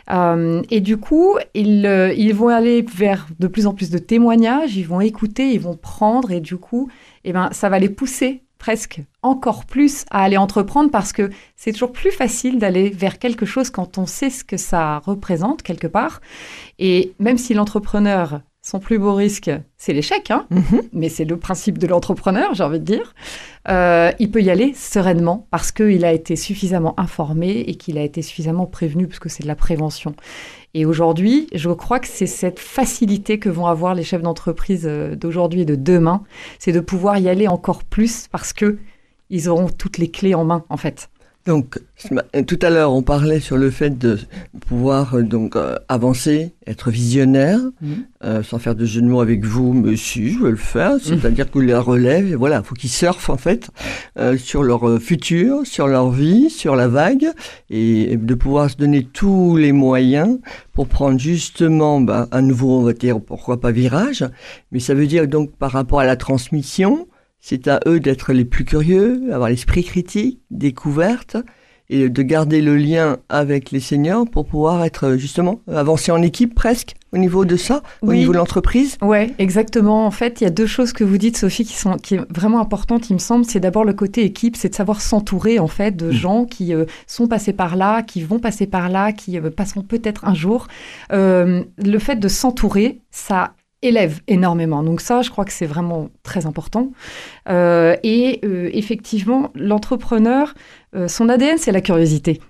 Euh, 0.09 0.61
et 0.69 0.81
du 0.81 0.97
coup, 0.97 1.37
ils, 1.53 1.85
euh, 1.85 2.13
ils, 2.13 2.33
vont 2.33 2.49
aller 2.49 2.81
vers 2.81 3.27
de 3.39 3.47
plus 3.47 3.67
en 3.67 3.73
plus 3.73 3.89
de 3.89 3.97
témoignages, 3.97 4.77
ils 4.77 4.87
vont 4.87 5.01
écouter, 5.01 5.51
ils 5.51 5.59
vont 5.59 5.75
prendre, 5.75 6.31
et 6.31 6.39
du 6.39 6.57
coup, 6.57 6.89
eh 7.23 7.33
ben, 7.33 7.49
ça 7.51 7.69
va 7.69 7.79
les 7.79 7.89
pousser 7.89 8.43
presque 8.57 9.01
encore 9.21 9.65
plus 9.65 10.05
à 10.09 10.23
aller 10.23 10.37
entreprendre 10.37 10.89
parce 10.89 11.13
que 11.13 11.29
c'est 11.55 11.71
toujours 11.71 11.91
plus 11.91 12.11
facile 12.11 12.57
d'aller 12.57 12.89
vers 12.89 13.19
quelque 13.19 13.45
chose 13.45 13.69
quand 13.69 13.97
on 13.97 14.05
sait 14.05 14.29
ce 14.29 14.43
que 14.43 14.57
ça 14.57 14.99
représente 14.99 15.61
quelque 15.61 15.87
part. 15.87 16.21
Et 16.79 17.13
même 17.19 17.37
si 17.37 17.53
l'entrepreneur 17.53 18.41
son 18.67 18.79
plus 18.79 18.99
beau 18.99 19.13
risque, 19.13 19.49
c'est 19.77 19.93
l'échec, 19.93 20.29
hein 20.29 20.45
mhm. 20.49 20.81
mais 20.91 21.07
c'est 21.07 21.23
le 21.23 21.37
principe 21.37 21.77
de 21.77 21.87
l'entrepreneur, 21.87 22.53
j'ai 22.53 22.63
envie 22.63 22.81
de 22.81 22.83
dire. 22.83 23.15
Euh, 23.69 24.11
il 24.19 24.29
peut 24.29 24.41
y 24.41 24.49
aller 24.49 24.73
sereinement 24.75 25.47
parce 25.51 25.71
qu'il 25.71 26.03
a 26.03 26.11
été 26.11 26.35
suffisamment 26.35 26.93
informé 26.99 27.61
et 27.61 27.75
qu'il 27.75 27.97
a 27.97 28.03
été 28.03 28.21
suffisamment 28.21 28.65
prévenu, 28.65 29.07
parce 29.07 29.19
que 29.19 29.29
c'est 29.29 29.43
de 29.43 29.47
la 29.47 29.55
prévention. 29.55 30.15
Et 30.73 30.85
aujourd'hui, 30.85 31.47
je 31.53 31.69
crois 31.69 32.01
que 32.01 32.09
c'est 32.09 32.25
cette 32.25 32.59
facilité 32.59 33.39
que 33.39 33.47
vont 33.47 33.67
avoir 33.67 33.95
les 33.95 34.03
chefs 34.03 34.21
d'entreprise 34.21 34.83
euh, 34.85 35.15
d'aujourd'hui 35.15 35.61
et 35.61 35.65
de 35.65 35.75
demain, 35.75 36.23
c'est 36.59 36.73
de 36.73 36.81
pouvoir 36.81 37.19
y 37.19 37.29
aller 37.29 37.47
encore 37.47 37.85
plus 37.85 38.27
parce 38.27 38.51
que 38.51 38.79
ils 39.29 39.47
auront 39.47 39.69
toutes 39.69 39.97
les 39.97 40.11
clés 40.11 40.35
en 40.35 40.43
main, 40.43 40.65
en 40.67 40.77
fait. 40.77 41.09
Donc, 41.47 41.79
tout 42.45 42.59
à 42.61 42.69
l'heure, 42.69 42.91
on 42.91 43.01
parlait 43.01 43.39
sur 43.39 43.55
le 43.55 43.71
fait 43.71 43.97
de 43.97 44.19
pouvoir 44.67 45.15
euh, 45.15 45.23
donc 45.23 45.55
euh, 45.55 45.77
avancer, 45.87 46.51
être 46.67 46.91
visionnaire, 46.91 47.59
mmh. 47.59 47.93
euh, 48.25 48.43
sans 48.43 48.59
faire 48.59 48.75
de 48.75 48.83
jeu 48.83 49.01
de 49.01 49.07
mots 49.07 49.21
avec 49.21 49.45
vous, 49.45 49.71
monsieur, 49.71 50.27
je 50.27 50.39
veux 50.39 50.51
le 50.51 50.57
faire. 50.57 50.95
Mmh. 50.95 50.99
C'est-à-dire 51.05 51.49
que 51.49 51.59
la 51.59 51.79
relève, 51.79 52.27
et 52.27 52.35
voilà, 52.35 52.61
faut 52.63 52.75
qu'ils 52.75 52.89
surfent 52.89 53.29
en 53.29 53.37
fait 53.37 53.69
sur 54.37 54.61
leur 54.61 55.01
futur, 55.01 55.65
sur 55.65 55.87
leur 55.87 56.11
vie, 56.11 56.49
sur 56.49 56.75
la 56.75 56.89
vague, 56.89 57.27
et, 57.69 58.17
de 58.17 58.33
pouvoir 58.35 58.69
se 58.69 58.75
donner 58.75 59.05
tous 59.05 59.55
les 59.55 59.71
moyens 59.71 60.39
pour 60.73 60.87
prendre 60.87 61.17
justement 61.17 62.01
bah, 62.01 62.27
un 62.33 62.41
nouveau, 62.41 62.79
on 62.79 62.83
va 62.83 62.91
dire, 62.91 63.21
pourquoi 63.21 63.61
pas 63.61 63.71
virage, 63.71 64.25
mais 64.73 64.81
ça 64.81 64.93
veut 64.93 65.07
dire 65.07 65.27
donc 65.27 65.55
par 65.55 65.71
rapport 65.71 66.01
à 66.01 66.05
la 66.05 66.17
transmission 66.17 67.07
c'est 67.39 67.67
à 67.67 67.79
eux 67.87 67.99
d'être 67.99 68.33
les 68.33 68.45
plus 68.45 68.65
curieux, 68.65 69.21
avoir 69.31 69.49
l'esprit 69.49 69.83
critique, 69.83 70.41
découverte, 70.51 71.37
et 71.89 72.09
de 72.09 72.21
garder 72.21 72.61
le 72.61 72.75
lien 72.75 73.17
avec 73.29 73.71
les 73.71 73.79
seniors 73.79 74.29
pour 74.29 74.45
pouvoir 74.45 74.83
être 74.83 75.15
justement 75.15 75.61
avancé 75.71 76.11
en 76.11 76.21
équipe 76.21 76.53
presque 76.53 76.95
au 77.13 77.17
niveau 77.17 77.45
de 77.45 77.55
ça, 77.55 77.81
au 78.01 78.13
niveau 78.13 78.33
de 78.33 78.37
l'entreprise. 78.37 78.97
Ouais, 79.01 79.33
exactement. 79.39 80.05
En 80.05 80.11
fait, 80.11 80.41
il 80.41 80.43
y 80.43 80.47
a 80.47 80.49
deux 80.49 80.65
choses 80.65 80.91
que 80.91 81.05
vous 81.05 81.17
dites, 81.17 81.37
Sophie, 81.37 81.63
qui 81.63 81.73
sont 81.73 81.95
qui 81.95 82.15
est 82.15 82.21
vraiment 82.29 82.59
importantes, 82.59 83.09
il 83.09 83.13
me 83.13 83.19
semble. 83.19 83.45
C'est 83.45 83.61
d'abord 83.61 83.85
le 83.85 83.93
côté 83.93 84.23
équipe, 84.23 84.57
c'est 84.57 84.69
de 84.69 84.75
savoir 84.75 84.99
s'entourer 84.99 85.59
en 85.59 85.67
fait 85.67 85.95
de 85.95 86.09
mm. 86.09 86.11
gens 86.11 86.45
qui 86.45 86.73
euh, 86.73 86.83
sont 87.07 87.27
passés 87.27 87.53
par 87.53 87.77
là, 87.77 88.03
qui 88.03 88.23
vont 88.23 88.39
passer 88.39 88.67
par 88.67 88.89
là, 88.89 89.13
qui 89.13 89.39
euh, 89.39 89.49
passeront 89.49 89.83
peut-être 89.83 90.25
un 90.25 90.33
jour. 90.33 90.67
Euh, 91.13 91.63
le 91.77 91.99
fait 91.99 92.17
de 92.17 92.27
s'entourer, 92.27 92.99
ça 93.09 93.53
élève 93.81 94.21
énormément. 94.27 94.83
Donc 94.83 95.01
ça, 95.01 95.21
je 95.21 95.29
crois 95.29 95.45
que 95.45 95.51
c'est 95.51 95.65
vraiment 95.65 96.09
très 96.23 96.45
important. 96.45 96.91
Euh, 97.49 97.95
et 98.03 98.39
euh, 98.43 98.69
effectivement, 98.73 99.51
l'entrepreneur, 99.55 100.53
euh, 100.95 101.07
son 101.07 101.29
ADN, 101.29 101.57
c'est 101.57 101.71
la 101.71 101.81
curiosité. 101.81 102.41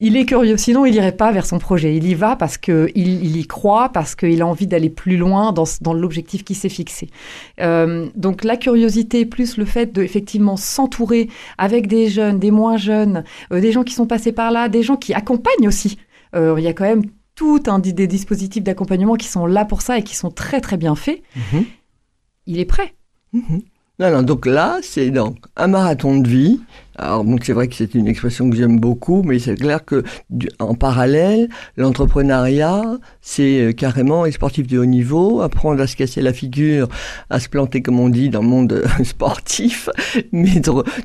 il 0.00 0.16
est 0.16 0.26
curieux, 0.26 0.56
sinon 0.56 0.86
il 0.86 0.94
irait 0.94 1.16
pas 1.16 1.32
vers 1.32 1.44
son 1.44 1.58
projet. 1.58 1.96
Il 1.96 2.06
y 2.06 2.14
va 2.14 2.36
parce 2.36 2.56
que 2.56 2.88
il, 2.94 3.36
y 3.36 3.46
croit, 3.46 3.90
parce 3.90 4.14
qu'il 4.14 4.40
a 4.40 4.46
envie 4.46 4.66
d'aller 4.66 4.90
plus 4.90 5.16
loin 5.16 5.52
dans, 5.52 5.64
dans 5.80 5.92
l'objectif 5.92 6.44
qu'il 6.44 6.56
s'est 6.56 6.68
fixé. 6.68 7.10
Donc 7.58 8.44
la 8.44 8.56
curiosité 8.56 9.26
plus 9.26 9.56
le 9.56 9.64
fait 9.64 9.92
de 9.92 10.02
effectivement 10.02 10.56
s'entourer 10.56 11.28
avec 11.58 11.88
des 11.88 12.08
jeunes, 12.08 12.38
des 12.38 12.52
moins 12.52 12.76
jeunes, 12.76 13.24
des 13.50 13.72
gens 13.72 13.82
qui 13.82 13.94
sont 13.94 14.06
passés 14.06 14.32
par 14.32 14.52
là, 14.52 14.68
des 14.68 14.84
gens 14.84 14.96
qui 14.96 15.14
accompagnent 15.14 15.66
aussi. 15.66 15.98
Il 16.34 16.60
y 16.60 16.68
a 16.68 16.72
quand 16.72 16.84
même 16.84 17.02
tout 17.38 17.62
un 17.68 17.78
des 17.78 18.08
dispositifs 18.08 18.64
d'accompagnement 18.64 19.14
qui 19.14 19.28
sont 19.28 19.46
là 19.46 19.64
pour 19.64 19.80
ça 19.80 19.96
et 19.96 20.02
qui 20.02 20.16
sont 20.16 20.32
très 20.32 20.60
très 20.60 20.76
bien 20.76 20.96
faits. 20.96 21.22
Mhm. 21.36 21.66
Il 22.46 22.58
est 22.58 22.64
prêt. 22.64 22.96
Mhm. 23.32 23.62
Non, 24.00 24.10
non, 24.10 24.22
donc 24.22 24.44
là, 24.44 24.78
c'est 24.82 25.10
donc 25.10 25.36
un 25.54 25.68
marathon 25.68 26.18
de 26.18 26.28
vie 26.28 26.60
alors 26.98 27.24
donc 27.24 27.44
c'est 27.44 27.52
vrai 27.52 27.68
que 27.68 27.74
c'est 27.74 27.94
une 27.94 28.08
expression 28.08 28.50
que 28.50 28.56
j'aime 28.56 28.80
beaucoup, 28.80 29.22
mais 29.22 29.38
c'est 29.38 29.54
clair 29.54 29.84
que 29.84 30.02
en 30.58 30.74
parallèle, 30.74 31.48
l'entrepreneuriat, 31.76 32.98
c'est 33.20 33.60
euh, 33.60 33.72
carrément 33.72 34.24
les 34.24 34.32
sportifs 34.32 34.66
de 34.66 34.78
haut 34.78 34.84
niveau, 34.84 35.40
apprendre 35.40 35.80
à 35.80 35.86
se 35.86 35.94
casser 35.94 36.20
la 36.22 36.32
figure, 36.32 36.88
à 37.30 37.38
se 37.38 37.48
planter 37.48 37.82
comme 37.82 38.00
on 38.00 38.08
dit 38.08 38.30
dans 38.30 38.42
le 38.42 38.48
monde 38.48 38.82
sportif, 39.04 39.88
mais 40.32 40.60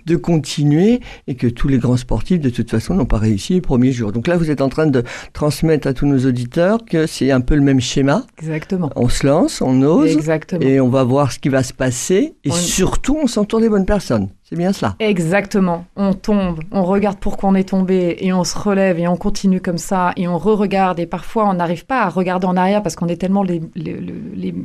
de, 0.05 0.15
continuer 0.15 1.00
et 1.27 1.35
que 1.35 1.47
tous 1.47 1.67
les 1.67 1.77
grands 1.77 1.97
sportifs 1.97 2.39
de 2.39 2.50
toute 2.50 2.71
façon 2.71 2.95
n'ont 2.95 3.05
pas 3.05 3.17
réussi 3.17 3.53
les 3.53 3.62
premiers 3.62 3.91
jours. 3.91 4.12
Donc 4.12 4.27
là 4.27 4.35
vous 4.35 4.50
êtes 4.50 4.62
en 4.62 4.69
train 4.69 4.88
de 4.88 5.03
transmettre 5.33 5.88
à 5.88 5.93
tous 5.93 6.07
nos 6.07 6.25
auditeurs 6.25 6.79
que 6.85 7.05
c'est 7.05 7.29
un 7.31 7.41
peu 7.41 7.55
le 7.55 7.62
même 7.62 7.81
schéma. 7.81 8.25
Exactement. 8.39 8.89
On 8.95 9.09
se 9.09 9.27
lance, 9.27 9.62
on 9.62 9.81
ose, 9.83 10.12
Exactement. 10.12 10.62
et 10.62 10.79
on 10.79 10.89
va 10.89 11.03
voir 11.03 11.31
ce 11.31 11.38
qui 11.38 11.50
va 11.50 11.62
se 11.62 11.73
passer 11.73 12.35
et 12.43 12.51
surtout 12.51 13.17
on 13.21 13.27
s'entoure 13.27 13.59
des 13.59 13.69
bonnes 13.69 13.85
personnes. 13.85 14.29
C'est 14.53 14.60
bien 14.60 14.72
cela. 14.72 14.95
Exactement. 15.00 15.88
On 15.95 16.13
tombe, 16.13 16.60
on 16.72 16.83
regarde 16.83 17.17
pourquoi 17.17 17.50
on 17.50 17.55
est 17.55 17.69
tombé 17.69 18.17
et 18.19 18.33
on 18.33 18.43
se 18.43 18.55
relève 18.55 19.00
et 19.00 19.07
on 19.07 19.17
continue 19.17 19.60
comme 19.60 19.79
ça 19.79 20.12
et 20.15 20.27
on 20.27 20.38
re-regarde 20.38 21.00
et 21.00 21.07
parfois 21.07 21.50
on 21.50 21.55
n'arrive 21.55 21.88
pas 21.88 22.03
à 22.03 22.10
regarder 22.10 22.45
en 22.45 22.55
arrière 22.55 22.83
parce 22.83 22.95
qu'on 22.95 23.07
est 23.07 23.15
tellement 23.15 23.41
les, 23.41 23.60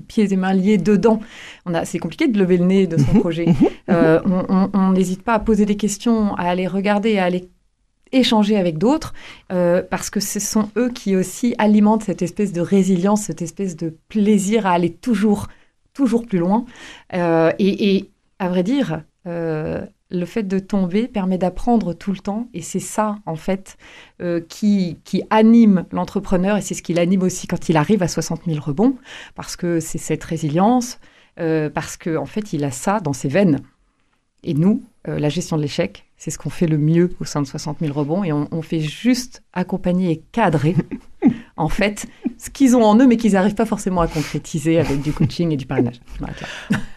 pieds 0.06 0.30
et 0.30 0.36
mains 0.36 0.52
liés 0.52 0.76
dedans. 0.76 1.20
On 1.64 1.72
a, 1.72 1.86
c'est 1.86 1.98
compliqué 1.98 2.28
de 2.28 2.38
lever 2.38 2.58
le 2.58 2.66
nez 2.66 2.86
de 2.86 2.98
son 2.98 3.14
projet. 3.20 3.46
Euh, 3.88 4.20
on 4.74 4.90
n'hésite 4.90 5.22
pas 5.22 5.32
à 5.32 5.38
poser 5.38 5.64
des 5.64 5.78
questions, 5.78 6.34
à 6.34 6.42
aller 6.42 6.66
regarder, 6.66 7.16
à 7.16 7.24
aller 7.24 7.48
échanger 8.12 8.58
avec 8.58 8.76
d'autres, 8.76 9.14
euh, 9.50 9.80
parce 9.88 10.10
que 10.10 10.20
ce 10.20 10.38
sont 10.38 10.68
eux 10.76 10.90
qui 10.90 11.16
aussi 11.16 11.54
alimentent 11.56 12.04
cette 12.04 12.20
espèce 12.20 12.52
de 12.52 12.60
résilience, 12.60 13.22
cette 13.22 13.40
espèce 13.40 13.74
de 13.74 13.96
plaisir 14.10 14.66
à 14.66 14.72
aller 14.72 14.92
toujours, 14.92 15.46
toujours 15.94 16.26
plus 16.26 16.40
loin. 16.40 16.66
Euh, 17.14 17.52
et, 17.58 17.96
et, 17.96 18.10
à 18.38 18.50
vrai 18.50 18.62
dire, 18.62 19.00
euh, 19.28 19.84
le 20.10 20.24
fait 20.24 20.42
de 20.42 20.58
tomber 20.58 21.06
permet 21.06 21.36
d'apprendre 21.36 21.92
tout 21.92 22.12
le 22.12 22.18
temps 22.18 22.48
et 22.54 22.62
c'est 22.62 22.80
ça 22.80 23.18
en 23.26 23.36
fait 23.36 23.76
euh, 24.22 24.40
qui, 24.40 24.96
qui 25.04 25.22
anime 25.28 25.84
l'entrepreneur 25.92 26.56
et 26.56 26.62
c'est 26.62 26.72
ce 26.72 26.82
qui 26.82 26.94
l'anime 26.94 27.22
aussi 27.22 27.46
quand 27.46 27.68
il 27.68 27.76
arrive 27.76 28.02
à 28.02 28.08
60 28.08 28.42
000 28.46 28.58
rebonds 28.58 28.96
parce 29.34 29.54
que 29.54 29.80
c'est 29.80 29.98
cette 29.98 30.24
résilience, 30.24 30.98
euh, 31.40 31.68
parce 31.68 31.98
qu'en 31.98 32.22
en 32.22 32.26
fait 32.26 32.54
il 32.54 32.64
a 32.64 32.70
ça 32.70 33.00
dans 33.00 33.12
ses 33.12 33.28
veines. 33.28 33.60
Et 34.44 34.54
nous, 34.54 34.84
la 35.04 35.28
gestion 35.28 35.56
de 35.56 35.62
l'échec, 35.62 36.06
c'est 36.16 36.30
ce 36.30 36.38
qu'on 36.38 36.48
fait 36.48 36.68
le 36.68 36.78
mieux 36.78 37.10
au 37.18 37.24
sein 37.24 37.42
de 37.42 37.46
60 37.46 37.78
000 37.80 37.92
rebonds 37.92 38.22
et 38.22 38.32
on, 38.32 38.46
on 38.52 38.62
fait 38.62 38.78
juste 38.78 39.42
accompagner 39.52 40.12
et 40.12 40.22
cadrer 40.30 40.76
en 41.56 41.68
fait 41.68 42.06
ce 42.38 42.50
qu'ils 42.50 42.76
ont 42.76 42.84
en 42.84 42.96
eux, 42.98 43.06
mais 43.06 43.16
qu'ils 43.16 43.32
n'arrivent 43.32 43.54
pas 43.54 43.66
forcément 43.66 44.00
à 44.00 44.06
concrétiser 44.06 44.78
avec 44.78 45.02
du 45.02 45.12
coaching 45.12 45.52
et 45.52 45.56
du 45.56 45.66
parrainage. 45.66 46.00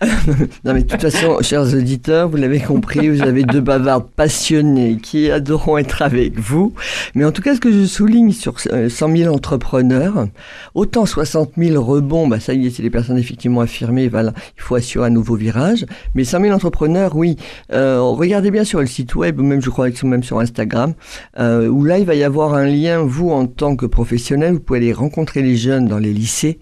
non, 0.63 0.73
mais 0.73 0.83
de 0.83 0.87
toute 0.87 1.01
façon, 1.01 1.37
chers 1.41 1.73
auditeurs, 1.73 2.29
vous 2.29 2.37
l'avez 2.37 2.59
compris, 2.59 3.09
vous 3.09 3.23
avez 3.23 3.43
deux 3.43 3.61
bavardes 3.61 4.07
passionnés 4.15 4.97
qui 5.01 5.31
adoreront 5.31 5.77
être 5.77 6.01
avec 6.01 6.39
vous. 6.39 6.73
Mais 7.15 7.25
en 7.25 7.31
tout 7.31 7.41
cas, 7.41 7.55
ce 7.55 7.59
que 7.59 7.71
je 7.71 7.85
souligne 7.85 8.31
sur 8.31 8.59
100 8.59 8.69
euh, 8.71 8.89
000 8.89 9.33
entrepreneurs, 9.33 10.27
autant 10.75 11.05
60 11.05 11.53
000 11.57 11.83
rebonds, 11.83 12.27
bah 12.27 12.39
ça 12.39 12.53
y 12.53 12.67
est, 12.67 12.69
c'est 12.69 12.83
des 12.83 12.89
personnes 12.89 13.17
effectivement 13.17 13.61
affirmées, 13.61 14.07
voilà, 14.07 14.33
il 14.57 14.61
faut 14.61 14.75
assurer 14.75 15.07
un 15.07 15.11
nouveau 15.11 15.35
virage. 15.35 15.85
Mais 16.15 16.23
100 16.23 16.41
000 16.41 16.55
entrepreneurs, 16.55 17.15
oui, 17.15 17.37
euh, 17.73 17.99
regardez 18.01 18.51
bien 18.51 18.63
sur 18.63 18.79
le 18.79 18.87
site 18.87 19.15
web, 19.15 19.39
ou 19.39 19.43
même 19.43 19.61
je 19.61 19.69
crois 19.69 19.89
que 19.89 20.05
même 20.05 20.23
sur 20.23 20.39
Instagram, 20.39 20.93
euh, 21.39 21.67
où 21.67 21.83
là, 21.83 21.97
il 21.99 22.05
va 22.05 22.15
y 22.15 22.23
avoir 22.23 22.53
un 22.53 22.65
lien, 22.65 22.99
vous, 22.99 23.29
en 23.31 23.45
tant 23.45 23.75
que 23.75 23.85
professionnel, 23.85 24.53
vous 24.53 24.59
pouvez 24.59 24.79
aller 24.79 24.93
rencontrer 24.93 25.30
les 25.39 25.55
jeunes 25.55 25.87
dans 25.87 25.99
les 25.99 26.13
lycées, 26.13 26.59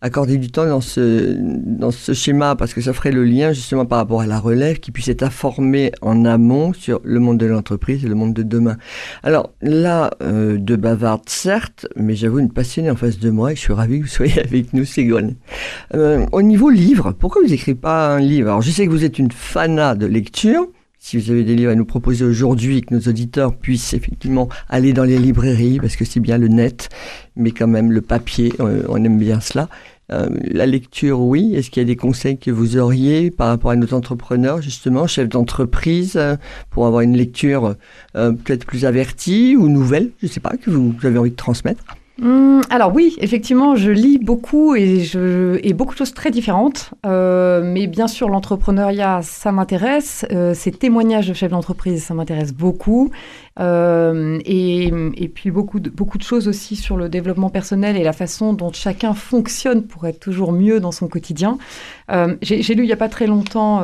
accorder 0.00 0.38
du 0.38 0.50
temps 0.50 0.66
dans 0.66 0.80
ce, 0.80 1.36
dans 1.38 1.90
ce 1.90 2.12
schéma, 2.12 2.54
parce 2.56 2.72
que 2.72 2.80
ça 2.80 2.92
ferait 2.92 3.10
le 3.10 3.24
lien 3.24 3.52
justement 3.52 3.84
par 3.84 3.98
rapport 3.98 4.20
à 4.20 4.26
la 4.26 4.38
relève, 4.38 4.78
qui 4.78 4.90
puisse 4.90 5.08
être 5.08 5.22
informée 5.22 5.92
en 6.02 6.24
amont 6.24 6.72
sur 6.72 7.00
le 7.04 7.20
monde 7.20 7.38
de 7.38 7.46
l'entreprise 7.46 8.04
et 8.04 8.08
le 8.08 8.14
monde 8.14 8.34
de 8.34 8.42
demain. 8.42 8.76
Alors 9.22 9.52
là, 9.60 10.10
euh, 10.22 10.56
de 10.58 10.76
bavarde 10.76 11.28
certes, 11.28 11.86
mais 11.96 12.14
j'avoue 12.14 12.38
une 12.38 12.52
passionnée 12.52 12.90
en 12.90 12.96
face 12.96 13.18
de 13.18 13.30
moi 13.30 13.52
et 13.52 13.56
je 13.56 13.60
suis 13.60 13.72
ravi 13.72 13.98
que 13.98 14.04
vous 14.04 14.10
soyez 14.10 14.40
avec 14.40 14.72
nous, 14.72 14.84
Ségolène. 14.84 15.34
Euh, 15.94 16.26
au 16.32 16.42
niveau 16.42 16.70
livre, 16.70 17.12
pourquoi 17.12 17.42
vous 17.42 17.48
n'écrivez 17.48 17.78
pas 17.78 18.14
un 18.14 18.20
livre? 18.20 18.48
Alors 18.48 18.62
je 18.62 18.70
sais 18.70 18.86
que 18.86 18.90
vous 18.90 19.04
êtes 19.04 19.18
une 19.18 19.32
fanat 19.32 19.94
de 19.94 20.06
lecture, 20.06 20.68
si 20.98 21.16
vous 21.16 21.30
avez 21.30 21.44
des 21.44 21.54
livres 21.54 21.72
à 21.72 21.74
nous 21.74 21.84
proposer 21.84 22.24
aujourd'hui, 22.24 22.80
que 22.82 22.94
nos 22.94 23.00
auditeurs 23.00 23.54
puissent 23.54 23.94
effectivement 23.94 24.48
aller 24.68 24.92
dans 24.92 25.04
les 25.04 25.18
librairies, 25.18 25.78
parce 25.80 25.96
que 25.96 26.04
c'est 26.04 26.20
bien 26.20 26.38
le 26.38 26.48
net, 26.48 26.88
mais 27.36 27.52
quand 27.52 27.68
même 27.68 27.92
le 27.92 28.00
papier, 28.00 28.52
euh, 28.60 28.82
on 28.88 29.02
aime 29.04 29.18
bien 29.18 29.40
cela. 29.40 29.68
Euh, 30.10 30.28
la 30.42 30.66
lecture, 30.66 31.20
oui. 31.20 31.54
Est-ce 31.54 31.70
qu'il 31.70 31.82
y 31.82 31.84
a 31.84 31.86
des 31.86 31.96
conseils 31.96 32.38
que 32.38 32.50
vous 32.50 32.78
auriez 32.78 33.30
par 33.30 33.48
rapport 33.48 33.70
à 33.70 33.76
nos 33.76 33.92
entrepreneurs, 33.94 34.62
justement, 34.62 35.06
chefs 35.06 35.28
d'entreprise, 35.28 36.16
euh, 36.16 36.36
pour 36.70 36.86
avoir 36.86 37.02
une 37.02 37.16
lecture 37.16 37.76
peut-être 38.14 38.64
plus 38.64 38.84
avertie 38.84 39.54
ou 39.56 39.68
nouvelle, 39.68 40.10
je 40.20 40.26
ne 40.26 40.30
sais 40.30 40.40
pas, 40.40 40.56
que 40.56 40.70
vous 40.70 40.94
avez 41.04 41.18
envie 41.18 41.30
de 41.30 41.36
transmettre? 41.36 41.84
Hum, 42.20 42.62
alors 42.68 42.92
oui, 42.92 43.16
effectivement, 43.20 43.76
je 43.76 43.92
lis 43.92 44.18
beaucoup 44.18 44.74
et, 44.74 45.04
je, 45.04 45.72
beaucoup 45.72 45.92
de 45.94 45.98
choses 45.98 46.14
très 46.14 46.32
différentes. 46.32 46.90
Euh, 47.06 47.62
mais 47.64 47.86
bien 47.86 48.08
sûr, 48.08 48.28
l'entrepreneuriat, 48.28 49.20
ça 49.22 49.52
m'intéresse. 49.52 50.26
Euh, 50.32 50.52
ces 50.52 50.72
témoignages 50.72 51.28
de 51.28 51.34
chefs 51.34 51.52
d'entreprise, 51.52 52.02
ça 52.02 52.14
m'intéresse 52.14 52.52
beaucoup. 52.52 53.12
Euh, 53.60 54.38
et, 54.44 54.90
puis 55.32 55.52
beaucoup 55.52 55.78
de, 55.78 55.90
beaucoup 55.90 56.18
de 56.18 56.24
choses 56.24 56.48
aussi 56.48 56.74
sur 56.74 56.96
le 56.96 57.08
développement 57.08 57.50
personnel 57.50 57.96
et 57.96 58.02
la 58.02 58.12
façon 58.12 58.52
dont 58.52 58.72
chacun 58.72 59.14
fonctionne 59.14 59.84
pour 59.84 60.06
être 60.06 60.18
toujours 60.18 60.52
mieux 60.52 60.80
dans 60.80 60.92
son 60.92 61.06
quotidien. 61.06 61.58
J'ai 62.42 62.74
lu 62.74 62.82
il 62.82 62.86
n'y 62.86 62.92
a 62.92 62.96
pas 62.96 63.08
très 63.08 63.28
longtemps... 63.28 63.82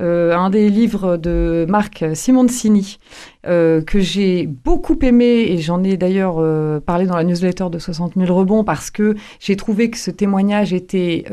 Euh, 0.00 0.34
un 0.34 0.48
des 0.48 0.70
livres 0.70 1.18
de 1.18 1.66
Marc 1.68 2.04
Simoncini 2.14 2.98
euh, 3.46 3.82
que 3.82 4.00
j'ai 4.00 4.46
beaucoup 4.46 4.98
aimé 5.02 5.44
et 5.50 5.58
j'en 5.58 5.84
ai 5.84 5.98
d'ailleurs 5.98 6.36
euh, 6.38 6.80
parlé 6.80 7.04
dans 7.04 7.16
la 7.16 7.24
newsletter 7.24 7.66
de 7.70 7.78
60 7.78 8.14
000 8.16 8.34
rebonds 8.34 8.64
parce 8.64 8.90
que 8.90 9.14
j'ai 9.38 9.54
trouvé 9.56 9.90
que 9.90 9.98
ce 9.98 10.10
témoignage 10.10 10.72
était 10.72 11.24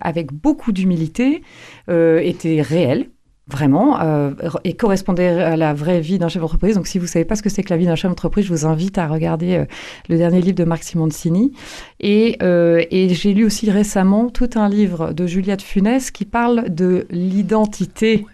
avec 0.00 0.32
beaucoup 0.32 0.72
d'humilité, 0.72 1.42
était 1.88 2.62
réel 2.62 3.08
vraiment, 3.50 4.00
euh, 4.00 4.30
et 4.64 4.74
correspondait 4.74 5.28
à 5.28 5.56
la 5.56 5.74
vraie 5.74 6.00
vie 6.00 6.18
d'un 6.18 6.28
chef 6.28 6.40
d'entreprise. 6.40 6.76
Donc, 6.76 6.86
si 6.86 6.98
vous 6.98 7.04
ne 7.04 7.10
savez 7.10 7.24
pas 7.24 7.36
ce 7.36 7.42
que 7.42 7.50
c'est 7.50 7.62
que 7.62 7.70
la 7.70 7.76
vie 7.76 7.86
d'un 7.86 7.96
chef 7.96 8.10
d'entreprise, 8.10 8.46
je 8.46 8.52
vous 8.52 8.66
invite 8.66 8.98
à 8.98 9.06
regarder 9.06 9.56
euh, 9.56 9.64
le 10.08 10.16
dernier 10.16 10.40
livre 10.40 10.56
de 10.56 10.64
Marc 10.64 10.82
Simoncini. 10.82 11.52
Et, 12.00 12.36
euh, 12.42 12.82
et 12.90 13.08
j'ai 13.10 13.34
lu 13.34 13.44
aussi 13.44 13.70
récemment 13.70 14.30
tout 14.30 14.50
un 14.54 14.68
livre 14.68 15.12
de 15.12 15.26
Juliette 15.26 15.62
Funès 15.62 16.10
qui 16.10 16.24
parle 16.24 16.64
de 16.68 17.06
l'identité. 17.10 18.24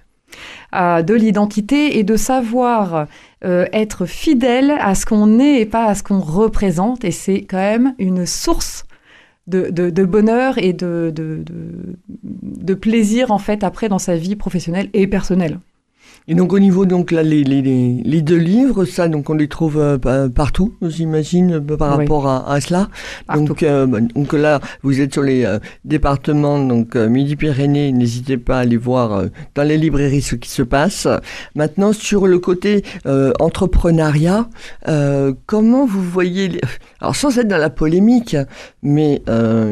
de 0.72 1.14
l'identité 1.14 1.98
et 1.98 2.02
de 2.02 2.16
savoir 2.16 3.06
être 3.42 4.06
fidèle 4.06 4.74
à 4.80 4.94
ce 4.94 5.06
qu'on 5.06 5.38
est 5.38 5.60
et 5.60 5.66
pas 5.66 5.86
à 5.86 5.94
ce 5.94 6.02
qu'on 6.02 6.20
représente. 6.20 7.04
Et 7.04 7.12
c'est 7.12 7.42
quand 7.42 7.56
même 7.56 7.94
une 7.98 8.26
source 8.26 8.85
de, 9.46 10.04
bonheur 10.04 10.58
et 10.58 10.72
de, 10.72 11.12
de, 11.14 12.74
plaisir 12.74 13.30
en 13.30 13.38
fait 13.38 13.64
après 13.64 13.88
dans 13.88 13.98
sa 13.98 14.16
vie 14.16 14.36
professionnelle 14.36 14.90
et 14.92 15.06
personnelle. 15.06 15.58
Et 16.28 16.34
donc 16.34 16.52
au 16.52 16.58
niveau 16.58 16.86
donc 16.86 17.12
là 17.12 17.22
les, 17.22 17.44
les, 17.44 17.62
les 17.62 18.20
deux 18.20 18.36
livres, 18.36 18.84
ça 18.84 19.06
donc 19.06 19.30
on 19.30 19.34
les 19.34 19.46
trouve 19.46 19.78
euh, 19.78 20.28
partout, 20.28 20.74
j'imagine 20.82 21.54
euh, 21.54 21.76
par 21.76 21.96
rapport 21.96 22.26
à, 22.26 22.50
à, 22.50 22.60
cela. 22.60 22.88
Donc 23.32 23.62
euh, 23.62 23.86
bah, 23.86 24.00
donc 24.00 24.32
là 24.32 24.60
vous 24.82 25.00
êtes 25.00 25.12
sur 25.12 25.22
les 25.22 25.46
départements 25.84 26.58
donc 26.58 26.96
Midi-Pyrénées, 26.96 27.92
n'hésitez 27.92 28.38
pas 28.38 28.56
à 28.56 28.60
aller 28.62 28.76
voir 28.76 29.26
dans 29.54 29.62
les 29.62 29.78
librairies 29.78 30.20
ce 30.20 30.34
qui 30.34 30.50
se 30.50 30.62
passe. 30.62 31.06
Maintenant 31.54 31.92
sur 31.92 32.26
le 32.26 32.40
côté 32.40 32.82
entrepreneuriat, 33.38 34.48
comment 35.46 35.86
vous 35.86 36.02
voyez 36.02 36.48
les... 36.48 36.60
alors 37.00 37.14
sans 37.14 37.38
être 37.38 37.48
dans 37.48 37.56
la 37.56 37.70
polémique, 37.70 38.36
mais 38.82 39.22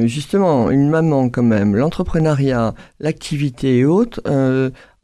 justement 0.05 0.71
une 0.71 0.89
maman 0.89 1.29
quand 1.31 1.43
même, 1.43 1.75
l'entrepreneuriat, 1.75 2.75
l'activité 3.01 3.79
et 3.79 3.85
autres 3.85 4.23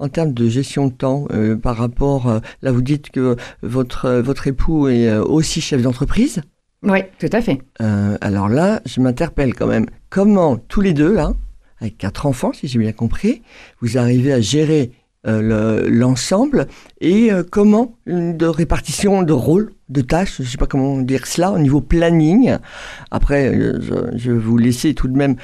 en 0.00 0.08
termes 0.08 0.32
de 0.32 0.48
gestion 0.48 0.88
de 0.88 0.92
temps 0.92 1.26
euh, 1.32 1.56
par 1.56 1.76
rapport, 1.76 2.28
euh, 2.28 2.40
là 2.62 2.72
vous 2.72 2.82
dites 2.82 3.10
que 3.10 3.36
votre, 3.62 4.06
euh, 4.06 4.22
votre 4.22 4.48
époux 4.48 4.88
est 4.88 5.14
aussi 5.16 5.60
chef 5.60 5.82
d'entreprise 5.82 6.40
Oui, 6.82 7.00
tout 7.18 7.28
à 7.32 7.40
fait. 7.40 7.58
alors 7.78 8.48
là, 8.48 8.80
je 8.86 9.00
m'interpelle 9.00 9.54
quand 9.54 9.66
même. 9.66 9.86
Comment 10.08 10.56
tous 10.56 10.80
les 10.80 10.94
deux, 10.94 11.12
là, 11.12 11.34
avec 11.80 11.98
quatre 11.98 12.26
enfants, 12.26 12.52
si 12.52 12.66
j'ai 12.66 12.78
bien 12.78 12.92
compris, 12.92 13.42
vous 13.80 13.98
arrivez 13.98 14.32
à 14.32 14.40
gérer 14.40 14.92
l'ensemble 15.24 16.66
et 17.02 17.30
comment 17.50 17.94
de 18.06 18.46
répartition 18.46 19.22
de 19.22 19.34
rôles, 19.34 19.72
de 19.90 20.00
tâches, 20.00 20.36
je 20.38 20.42
ne 20.44 20.48
sais 20.48 20.56
pas 20.56 20.66
comment 20.66 20.98
dire 20.98 21.26
cela, 21.26 21.52
au 21.52 21.58
niveau 21.58 21.82
planning. 21.82 22.56
Après, 23.10 23.54
je, 23.54 24.30
vais 24.30 24.38
vous 24.38 24.56
laisser 24.56 24.94
tout 24.94 25.08
de 25.08 25.16
même 25.16 25.36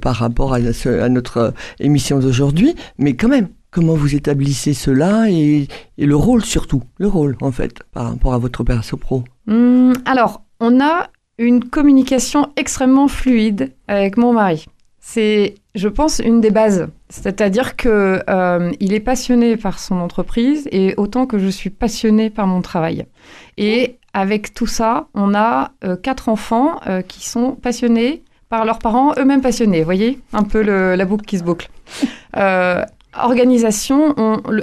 par 0.00 0.14
rapport 0.14 0.54
à, 0.54 0.58
à 0.58 1.08
notre 1.08 1.52
émission 1.80 2.20
d'aujourd'hui, 2.20 2.76
mais 2.98 3.16
quand 3.16 3.28
même, 3.28 3.48
comment 3.76 3.92
vous 3.92 4.14
établissez 4.14 4.72
cela 4.72 5.30
et, 5.30 5.68
le 5.98 6.16
rôle 6.16 6.42
surtout, 6.42 6.82
le 6.96 7.08
rôle 7.08 7.36
en 7.42 7.52
fait, 7.52 7.82
par 7.92 8.08
rapport 8.08 8.32
à 8.32 8.38
votre 8.38 8.64
perso 8.64 8.96
pro? 8.96 9.22
Hum, 9.48 9.92
Alors, 10.06 10.40
on 10.60 10.80
a 10.80 11.10
une 11.36 11.62
communication 11.62 12.48
extrêmement 12.56 13.06
fluide 13.06 13.74
avec 13.86 14.16
mon 14.16 14.32
mari. 14.32 14.64
C'est, 14.98 15.56
je 15.74 15.88
pense, 15.88 16.20
une 16.20 16.40
des 16.40 16.50
bases. 16.50 16.88
C'est-à-dire 17.10 17.76
que 17.76 18.22
euh, 18.30 18.72
il 18.80 18.94
est 18.94 19.00
passionné 19.00 19.58
par 19.58 19.78
son 19.78 19.96
entreprise 19.96 20.66
et 20.72 20.94
autant 20.96 21.26
que 21.26 21.38
je 21.38 21.48
suis 21.48 21.68
passionnée 21.68 22.30
par 22.30 22.46
mon 22.46 22.62
travail. 22.62 23.04
Et 23.58 23.98
avec 24.14 24.54
tout 24.54 24.66
ça, 24.66 25.08
on 25.12 25.34
a 25.34 25.72
euh, 25.84 25.96
quatre 25.96 26.30
enfants 26.30 26.80
euh, 26.86 27.02
qui 27.02 27.28
sont 27.28 27.52
passionnés 27.52 28.24
par 28.48 28.64
leurs 28.64 28.78
parents, 28.78 29.12
eux-mêmes 29.18 29.42
passionnés. 29.42 29.80
Vous 29.80 29.84
voyez 29.84 30.18
un 30.32 30.44
peu 30.44 30.62
la 30.62 31.04
boucle 31.04 31.26
qui 31.26 31.36
se 31.36 31.44
boucle. 31.44 31.68
Organisation, 33.22 34.14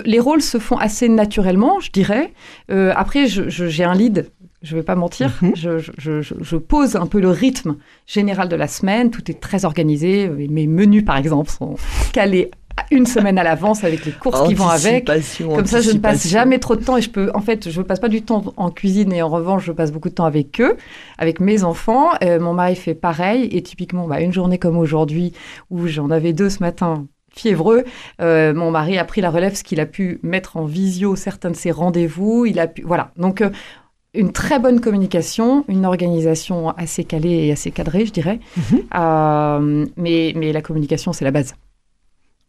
les 0.06 0.20
rôles 0.20 0.42
se 0.42 0.58
font 0.58 0.78
assez 0.78 1.10
naturellement, 1.10 1.80
je 1.80 1.92
dirais. 1.92 2.34
après, 2.70 3.28
j'ai 3.28 3.84
un 3.84 3.94
lead 3.94 4.30
je 4.64 4.76
ne 4.76 4.80
vais 4.80 4.86
pas 4.86 4.96
mentir, 4.96 5.40
mhm. 5.42 5.54
je, 5.56 6.56
pose 6.56 6.96
un 6.96 7.06
peu 7.06 7.20
le 7.20 7.30
rythme 7.30 7.76
général 8.08 8.48
de 8.48 8.56
la 8.56 8.68
semaine, 8.68 9.12
tout 9.12 9.30
est 9.30 9.40
très 9.40 9.66
organisé, 9.66 10.30
mes 10.30 10.68
menus 10.68 11.04
par 11.04 11.18
exemple 11.18 11.52
sont 11.52 11.76
calés 12.14 12.50
une 12.92 13.06
semaine 13.06 13.38
à 13.38 13.44
l'avance 13.44 13.84
avec 13.84 14.06
les 14.06 14.12
courses 14.12 14.48
qui 14.48 14.54
vont 14.54 14.68
avec. 14.68 15.06
Comme 15.06 15.66
ça, 15.66 15.82
je 15.82 15.92
ne 15.92 16.00
passe 16.00 16.28
jamais 16.28 16.60
trop 16.60 16.76
de 16.76 16.84
temps 16.84 16.98
et 16.98 17.02
je 17.02 17.10
peux, 17.10 17.32
en 17.34 17.42
fait, 17.42 17.70
je 17.70 17.80
ne 17.80 17.86
passe 17.86 18.00
pas 18.00 18.10
du 18.10 18.24
temps 18.24 18.54
en 18.58 18.72
cuisine 18.72 19.14
et 19.14 19.22
en 19.22 19.30
revanche, 19.30 19.66
je 19.66 19.72
passe 19.72 19.92
beaucoup 19.92 20.10
de 20.10 20.16
temps 20.16 20.26
avec 20.26 20.60
eux, 20.60 20.76
avec 21.18 21.40
mes 21.40 21.64
enfants. 21.64 22.10
Euh, 22.24 22.40
mon 22.40 22.54
mari 22.54 22.76
fait 22.76 22.96
pareil 22.96 23.48
et 23.52 23.62
typiquement, 23.62 24.08
bah, 24.08 24.22
une 24.22 24.34
journée 24.34 24.58
comme 24.58 24.78
aujourd'hui 24.78 25.34
où 25.70 25.88
j'en 25.88 26.10
avais 26.10 26.34
deux 26.34 26.50
ce 26.50 26.60
matin 26.60 27.06
fiévreux. 27.34 27.84
Euh, 28.22 28.54
mon 28.54 28.72
mari 28.72 28.98
a 28.98 29.06
pris 29.06 29.22
la 29.22 29.30
relève, 29.30 29.56
ce 29.56 29.64
qu'il 29.64 29.80
a 29.80 29.86
pu 29.86 30.20
mettre 30.24 30.58
en 30.58 30.66
visio 30.66 31.16
certains 31.16 31.52
de 31.52 31.56
ses 31.56 31.72
rendez-vous. 31.72 32.46
Il 32.46 32.60
a 32.60 32.68
pu, 32.68 32.84
voilà. 32.84 33.12
Donc, 33.18 33.42
euh, 33.42 33.50
une 34.14 34.32
très 34.32 34.60
bonne 34.60 34.80
communication, 34.80 35.66
une 35.68 35.86
organisation 35.86 36.70
assez 36.70 37.04
calée 37.04 37.48
et 37.48 37.52
assez 37.52 37.72
cadrée, 37.72 38.06
je 38.06 38.12
dirais. 38.12 38.40
Mhm. 38.58 38.84
Euh, 38.96 39.86
mais, 39.98 40.34
mais 40.36 40.54
la 40.54 40.62
communication, 40.62 41.14
c'est 41.14 41.26
la 41.26 41.32
base. 41.32 41.56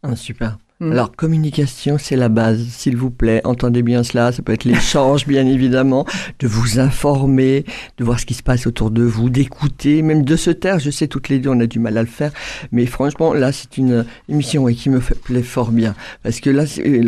Ah, 0.03 0.15
super. 0.15 0.57
Mm. 0.81 0.91
Alors, 0.91 1.15
communication, 1.15 1.97
c'est 1.97 2.17
la 2.17 2.27
base, 2.27 2.61
s'il 2.67 2.97
vous 2.97 3.09
plaît. 3.09 3.39
Entendez 3.45 3.81
bien 3.81 4.03
cela. 4.03 4.33
Ça 4.33 4.41
peut 4.41 4.51
être 4.51 4.65
l'échange, 4.65 5.25
bien 5.27 5.45
évidemment, 5.47 6.05
de 6.39 6.47
vous 6.47 6.79
informer, 6.79 7.63
de 7.97 8.03
voir 8.03 8.19
ce 8.19 8.25
qui 8.25 8.33
se 8.33 8.43
passe 8.43 8.67
autour 8.67 8.91
de 8.91 9.03
vous, 9.03 9.29
d'écouter, 9.29 10.01
même 10.01 10.23
de 10.23 10.35
se 10.35 10.51
taire. 10.51 10.79
Je 10.79 10.89
sais, 10.89 11.07
toutes 11.07 11.29
les 11.29 11.39
deux, 11.39 11.49
on 11.49 11.59
a 11.61 11.65
du 11.65 11.79
mal 11.79 11.97
à 11.97 12.01
le 12.01 12.07
faire. 12.07 12.31
Mais 12.73 12.85
franchement, 12.85 13.33
là, 13.33 13.53
c'est 13.53 13.77
une 13.77 14.05
émission 14.27 14.65
qui 14.65 14.89
me 14.89 14.99
plaît 14.99 15.43
fort 15.43 15.71
bien. 15.71 15.95
Parce 16.23 16.41
que 16.41 16.49
là, 16.49 16.65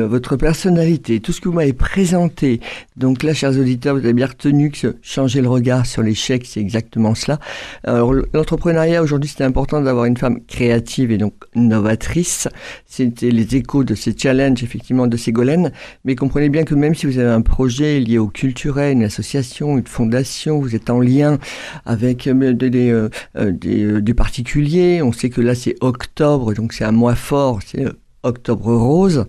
votre 0.08 0.38
personnalité, 0.38 1.19
tout 1.19 1.34
ce 1.34 1.41
que 1.41 1.49
vous 1.49 1.56
m'avez 1.56 1.73
présenté. 1.73 2.62
Donc 2.95 3.21
là, 3.21 3.34
chers 3.34 3.58
auditeurs, 3.60 3.95
vous 3.95 4.03
avez 4.03 4.13
bien 4.13 4.27
retenu 4.27 4.71
que 4.71 4.95
changer 5.01 5.41
le 5.41 5.49
regard 5.49 5.86
sur 5.86 6.03
l'échec, 6.03 6.45
c'est 6.45 6.62
exactement 6.62 7.15
cela. 7.15 7.38
Alors, 7.84 8.13
l'entrepreneuriat, 8.34 9.03
aujourd'hui, 9.03 9.30
c'était 9.30 9.43
important 9.43 9.82
d'avoir 9.82 10.06
une 10.06 10.15
femme 10.17 10.39
créative 10.47 11.12
et 11.12 11.17
donc 11.17 11.34
novatrice. 11.53 12.47
C'était 12.86 13.30
les 13.30 13.56
écho 13.57 13.83
de 13.83 13.95
ces 13.95 14.15
challenges, 14.17 14.63
effectivement, 14.63 15.07
de 15.07 15.17
Ségolène. 15.17 15.71
Mais 16.05 16.15
comprenez 16.15 16.49
bien 16.49 16.63
que 16.63 16.75
même 16.75 16.95
si 16.95 17.05
vous 17.05 17.19
avez 17.19 17.29
un 17.29 17.41
projet 17.41 17.99
lié 17.99 18.17
au 18.17 18.27
culturel, 18.27 18.93
une 18.93 19.03
association, 19.03 19.77
une 19.77 19.87
fondation, 19.87 20.59
vous 20.59 20.75
êtes 20.75 20.89
en 20.89 20.99
lien 20.99 21.37
avec 21.85 22.27
euh, 22.27 22.53
des, 22.53 22.89
euh, 22.89 23.09
euh, 23.35 23.51
des, 23.51 24.13
particuliers. 24.13 25.01
On 25.01 25.11
sait 25.11 25.29
que 25.29 25.41
là, 25.41 25.55
c'est 25.55 25.75
octobre, 25.81 26.53
donc 26.53 26.73
c'est 26.73 26.83
un 26.83 26.91
mois 26.91 27.15
fort. 27.15 27.59
C'est 27.65 27.85
Octobre 28.23 28.75
Rose. 28.75 29.25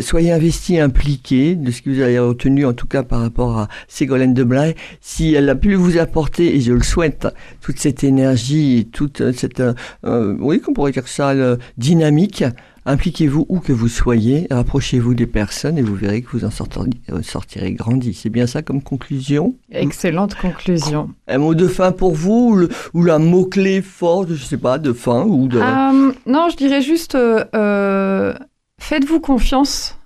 soyez 0.00 0.32
investis, 0.32 0.78
impliqués 0.78 1.56
de 1.56 1.70
ce 1.70 1.82
que 1.82 1.90
vous 1.90 2.00
avez 2.00 2.18
retenu, 2.18 2.64
en 2.64 2.72
tout 2.72 2.86
cas 2.86 3.02
par 3.02 3.20
rapport 3.20 3.58
à 3.58 3.68
Ségolène 3.86 4.32
de 4.32 4.44
Blay. 4.44 4.76
Si 5.00 5.34
elle 5.34 5.48
a 5.50 5.54
pu 5.54 5.74
vous 5.74 5.98
apporter, 5.98 6.56
et 6.56 6.60
je 6.60 6.72
le 6.72 6.82
souhaite, 6.82 7.28
toute 7.60 7.78
cette 7.78 8.02
énergie 8.02 8.88
toute 8.92 9.32
cette, 9.32 9.62
oui, 10.04 10.60
qu'on 10.60 10.72
pourrait 10.72 10.92
dire 10.92 11.08
ça, 11.08 11.34
dynamique, 11.76 12.44
Impliquez-vous 12.86 13.44
où 13.50 13.60
que 13.60 13.72
vous 13.72 13.88
soyez, 13.88 14.46
rapprochez-vous 14.50 15.14
des 15.14 15.26
personnes 15.26 15.76
et 15.76 15.82
vous 15.82 15.94
verrez 15.94 16.22
que 16.22 16.30
vous 16.30 16.46
en 16.46 16.50
euh, 16.50 17.22
sortirez, 17.22 17.72
grandi. 17.72 18.14
C'est 18.14 18.30
bien 18.30 18.46
ça 18.46 18.62
comme 18.62 18.82
conclusion? 18.82 19.54
Excellente 19.70 20.34
conclusion. 20.34 21.10
Un 21.28 21.38
mot 21.38 21.54
de 21.54 21.68
fin 21.68 21.92
pour 21.92 22.14
vous 22.14 22.68
ou, 22.94 23.10
un 23.10 23.18
mot-clé 23.18 23.82
fort, 23.82 24.26
je 24.26 24.32
ne 24.32 24.38
sais 24.38 24.56
pas, 24.56 24.78
de 24.78 24.94
fin 24.94 25.24
ou 25.24 25.46
de... 25.46 25.58
Euh, 25.58 26.12
non, 26.26 26.48
je 26.50 26.56
dirais 26.56 26.80
juste, 26.80 27.16
euh, 27.16 28.34
faites-vous 28.78 29.20
confiance. 29.20 29.98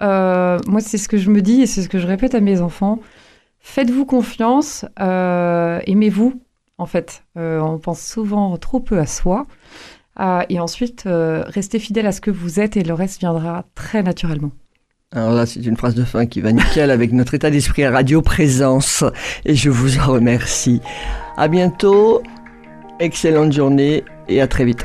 moi, 0.00 0.80
c'est 0.80 0.98
ce 0.98 1.08
que 1.08 1.18
je 1.18 1.28
me 1.28 1.42
dis 1.42 1.60
et 1.60 1.66
c'est 1.66 1.82
ce 1.82 1.88
que 1.90 1.98
je 1.98 2.06
répète 2.06 2.34
à 2.34 2.40
mes 2.40 2.62
enfants. 2.62 2.98
Faites-vous 3.60 4.06
confiance, 4.06 4.86
aimez-vous, 4.98 6.40
en 6.78 6.86
fait. 6.86 7.24
on 7.36 7.78
pense 7.78 8.00
souvent 8.00 8.56
trop 8.56 8.80
peu 8.80 8.98
à 8.98 9.06
soi. 9.06 9.46
Ah, 10.16 10.44
et 10.48 10.60
ensuite, 10.60 11.04
euh, 11.06 11.42
restez 11.46 11.78
fidèle 11.78 12.06
à 12.06 12.12
ce 12.12 12.20
que 12.20 12.30
vous 12.30 12.60
êtes 12.60 12.76
et 12.76 12.82
le 12.82 12.94
reste 12.94 13.20
viendra 13.20 13.64
très 13.74 14.02
naturellement. 14.02 14.50
Alors 15.14 15.32
là, 15.32 15.44
c'est 15.44 15.60
une 15.60 15.76
phrase 15.76 15.94
de 15.94 16.04
fin 16.04 16.26
qui 16.26 16.40
va 16.40 16.52
nickel 16.52 16.90
avec 16.90 17.12
notre 17.12 17.34
état 17.34 17.50
d'esprit 17.50 17.84
à 17.84 17.90
Radio 17.90 18.22
Présence 18.22 19.04
et 19.44 19.54
je 19.54 19.68
vous 19.68 19.98
en 19.98 20.06
remercie. 20.06 20.80
À 21.36 21.48
bientôt, 21.48 22.22
excellente 22.98 23.52
journée 23.52 24.04
et 24.28 24.40
à 24.40 24.46
très 24.46 24.64
vite. 24.64 24.84